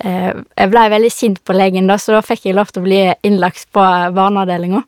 eh, 0.04 0.32
Jeg 0.36 0.72
ble 0.72 0.84
veldig 0.92 1.12
sint 1.12 1.40
på 1.44 1.56
legen, 1.56 1.88
da, 1.88 1.96
så 1.96 2.18
da 2.18 2.24
fikk 2.24 2.50
jeg 2.50 2.58
lov 2.60 2.74
til 2.74 2.84
å 2.84 2.88
bli 2.90 3.00
innlagt 3.24 3.72
på 3.72 3.86
barneavdelinga. 4.18 4.84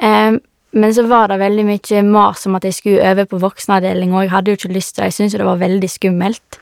Eh, 0.00 0.40
men 0.78 0.94
så 0.94 1.04
var 1.08 1.28
det 1.28 1.40
veldig 1.42 1.64
mye 1.68 2.02
mas 2.08 2.46
om 2.48 2.56
at 2.56 2.64
jeg 2.64 2.76
skulle 2.76 3.12
øve 3.12 3.28
på 3.28 3.40
voksenavdeling, 3.44 4.14
og 4.14 4.24
jeg 4.24 4.32
hadde 4.32 4.52
jo 4.52 4.60
ikke 4.62 4.72
lyst 4.72 4.94
til 4.94 5.04
det. 5.04 5.12
Jeg 5.12 5.18
syntes 5.18 5.38
det 5.40 5.48
var 5.48 5.60
veldig 5.60 5.92
skummelt. 5.92 6.60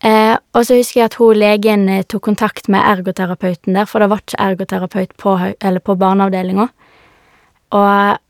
Eh, 0.00 0.36
og 0.56 0.64
så 0.64 0.78
husker 0.78 1.02
jeg 1.02 1.10
at 1.10 1.18
hun 1.20 1.36
legen 1.36 1.88
eh, 1.92 2.06
tok 2.08 2.24
kontakt 2.30 2.70
med 2.72 2.80
ergoterapeuten 2.80 3.76
der, 3.76 3.88
for 3.88 4.00
det 4.00 4.08
var 4.12 4.22
ikke 4.24 4.40
ergoterapeut 4.46 5.12
på, 5.20 5.36
eller 5.60 5.84
på 5.84 5.96
barneavdelinga. 6.00 6.68
Og 7.76 8.20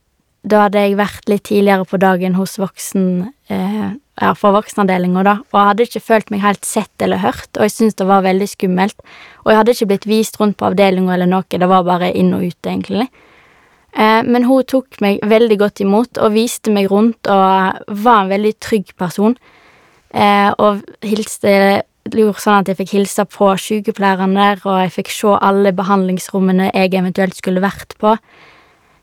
da 0.50 0.62
hadde 0.64 0.82
jeg 0.82 0.98
vært 0.98 1.28
litt 1.28 1.44
tidligere 1.46 1.86
på 1.88 2.00
dagen 2.00 2.34
hos 2.38 2.56
voksen 2.60 3.04
eh, 3.52 3.90
ja, 4.20 4.32
for 4.36 4.56
voksenavdelinga, 4.56 5.22
da, 5.24 5.36
og 5.46 5.58
jeg 5.58 5.68
hadde 5.70 5.86
ikke 5.86 6.04
følt 6.04 6.32
meg 6.32 6.42
helt 6.44 6.66
sett 6.68 7.04
eller 7.04 7.22
hørt, 7.22 7.50
og 7.56 7.66
jeg 7.66 7.74
syntes 7.76 7.98
det 8.00 8.08
var 8.08 8.24
veldig 8.26 8.48
skummelt. 8.50 8.98
Og 9.44 9.52
jeg 9.52 9.60
hadde 9.60 9.74
ikke 9.76 9.90
blitt 9.92 10.08
vist 10.10 10.40
rundt 10.40 10.58
på 10.60 10.68
avdelinga 10.70 11.14
eller 11.14 11.30
noe, 11.30 11.46
det 11.48 11.70
var 11.70 11.86
bare 11.88 12.10
inn 12.16 12.34
og 12.36 12.44
ut, 12.48 12.58
egentlig. 12.66 13.06
Eh, 13.92 14.20
men 14.26 14.48
hun 14.48 14.66
tok 14.68 15.00
meg 15.04 15.22
veldig 15.28 15.60
godt 15.60 15.84
imot 15.84 16.20
og 16.20 16.34
viste 16.36 16.72
meg 16.72 16.90
rundt 16.92 17.30
og 17.30 17.96
var 18.04 18.24
en 18.24 18.34
veldig 18.34 18.54
trygg 18.62 18.94
person. 19.00 19.36
Eh, 20.14 20.50
og 20.58 20.80
hilste 21.06 21.82
gjorde 22.10 22.40
sånn 22.42 22.60
at 22.64 22.68
jeg 22.72 22.78
fikk 22.80 22.94
hilse 22.96 23.24
på 23.30 23.50
sykepleierne 23.60 24.34
der, 24.34 24.62
og 24.66 24.80
jeg 24.82 24.92
fikk 24.96 25.10
se 25.14 25.34
alle 25.40 25.70
behandlingsrommene 25.76 26.70
jeg 26.74 26.94
eventuelt 26.98 27.36
skulle 27.38 27.62
vært 27.62 27.94
på. 28.02 28.16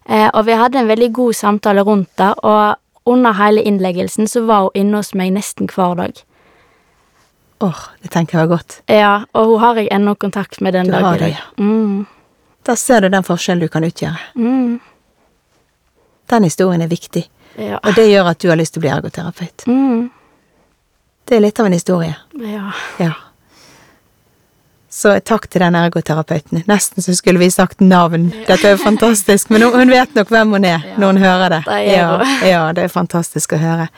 Eh, 0.10 0.30
og 0.34 0.46
vi 0.48 0.56
hadde 0.60 0.80
en 0.82 0.88
veldig 0.90 1.12
god 1.16 1.34
samtale 1.36 1.84
rundt 1.88 2.10
det, 2.20 2.34
og 2.44 2.76
under 3.08 3.34
hele 3.40 3.64
innleggelsen 3.64 4.28
så 4.28 4.44
var 4.48 4.68
hun 4.68 4.76
inne 4.76 5.00
hos 5.00 5.14
meg 5.16 5.32
nesten 5.36 5.70
hver 5.72 5.96
dag. 5.96 6.20
Åh, 7.64 7.80
det 8.04 8.12
tenker 8.14 8.38
jeg 8.38 8.48
var 8.48 8.58
godt. 8.58 8.82
Ja, 8.92 9.14
og 9.34 9.48
hun 9.54 9.60
har 9.64 9.80
jeg 9.80 9.88
ennå 9.96 10.14
kontakt 10.20 10.60
med 10.62 10.74
den 10.76 10.86
Du 10.86 10.92
dag 10.92 11.02
har 11.08 11.16
i 11.16 11.20
det, 11.20 11.30
Ja. 11.38 11.46
Mm, 11.64 12.06
Da 12.68 12.76
ser 12.76 13.00
du 13.02 13.08
den 13.10 13.24
forskjellen 13.24 13.62
du 13.64 13.70
kan 13.70 13.84
utgjøre. 13.84 14.20
mm, 14.36 14.80
Den 16.28 16.44
historien 16.44 16.82
er 16.82 16.88
viktig, 16.92 17.24
ja. 17.58 17.80
og 17.82 17.96
det 17.96 18.10
gjør 18.12 18.30
at 18.32 18.40
du 18.40 18.50
har 18.50 18.58
lyst 18.58 18.74
til 18.74 18.82
å 18.82 18.84
bli 18.84 18.90
ergoterapeut. 18.92 19.64
Mm, 19.66 20.10
Det 21.28 21.36
er 21.36 21.42
litt 21.44 21.60
av 21.60 21.66
en 21.70 21.74
historie. 21.76 22.16
ja. 22.40 22.72
Ja. 23.00 23.14
Så 24.90 25.12
takk 25.20 25.44
til 25.52 25.62
den 25.62 25.76
ergoterapeuten. 25.78 26.64
Nesten 26.66 27.04
så 27.06 27.14
skulle 27.14 27.38
vi 27.40 27.52
sagt 27.54 27.82
navn. 27.84 28.32
Dette 28.48 28.66
er 28.66 28.72
jo 28.74 28.80
fantastisk, 28.82 29.50
men 29.54 29.62
hun- 29.62 29.92
vet 29.92 30.16
nok 30.16 30.30
hvem 30.30 30.52
hun 30.56 30.66
er 30.66 30.80
når 30.98 31.12
hun 31.12 31.18
hører 31.22 31.50
det. 31.50 31.64
det 31.68 31.98
Ja, 31.98 32.24
ja, 32.54 32.62
det 32.74 32.84
er 32.84 32.88
fantastisk 32.88 33.54
å 33.54 33.60
høre. 33.62 33.90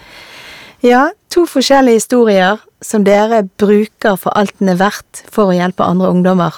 Ja, 0.84 1.12
to 1.30 1.46
forskjellige 1.46 1.94
historier 2.02 2.60
som 2.82 3.04
dere 3.04 3.44
bruker 3.58 4.18
for 4.18 4.34
alt 4.36 4.58
den 4.60 4.70
er 4.70 4.76
verdt 4.82 5.24
for 5.32 5.52
å 5.54 5.56
hjelpe 5.56 5.86
andre 5.88 6.10
ungdommer. 6.10 6.54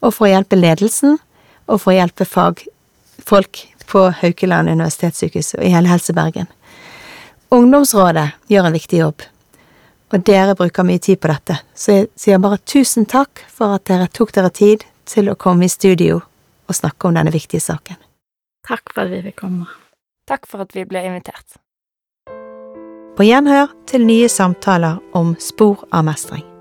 Og 0.00 0.14
for 0.14 0.26
å 0.26 0.30
hjelpe 0.32 0.56
ledelsen, 0.56 1.18
og 1.68 1.80
for 1.80 1.92
å 1.92 1.96
hjelpe 1.98 2.24
fagfolk 2.24 3.66
på 3.86 4.06
Haukeland 4.22 4.70
universitetssykehus 4.70 5.54
og 5.58 5.64
i 5.64 5.74
hele 5.74 5.88
Helse 5.88 6.14
Bergen. 6.16 6.46
Ungdomsrådet 7.52 8.30
gjør 8.48 8.66
en 8.70 8.72
viktig 8.78 8.98
jobb 9.02 9.22
og 10.12 10.24
dere 10.28 10.56
bruker 10.58 10.84
mye 10.84 11.00
tid 11.00 11.20
på 11.20 11.30
dette, 11.30 11.56
så 11.74 11.96
jeg 11.96 12.08
sier 12.20 12.40
bare 12.42 12.60
tusen 12.68 13.06
takk 13.08 13.44
for 13.48 13.78
at 13.78 13.86
dere 13.88 14.10
tok 14.12 14.34
dere 14.36 14.52
tid 14.52 14.84
til 15.08 15.32
å 15.32 15.38
komme 15.40 15.66
i 15.66 15.72
studio 15.72 16.20
og 16.68 16.76
snakke 16.76 17.08
om 17.08 17.16
denne 17.16 17.32
viktige 17.32 17.64
saken. 17.64 17.96
Takk 18.68 18.92
for 18.92 19.06
at 19.06 19.12
vi 19.12 19.22
fikk 19.24 19.40
komme. 19.42 19.66
Takk 20.28 20.46
for 20.46 20.64
at 20.64 20.76
vi 20.76 20.84
ble 20.86 21.02
invitert. 21.08 21.58
På 23.16 23.26
gjenhør 23.26 23.72
til 23.88 24.06
nye 24.08 24.30
samtaler 24.32 25.02
om 25.18 25.34
spor 25.40 25.84
av 25.92 26.06
mestring. 26.08 26.51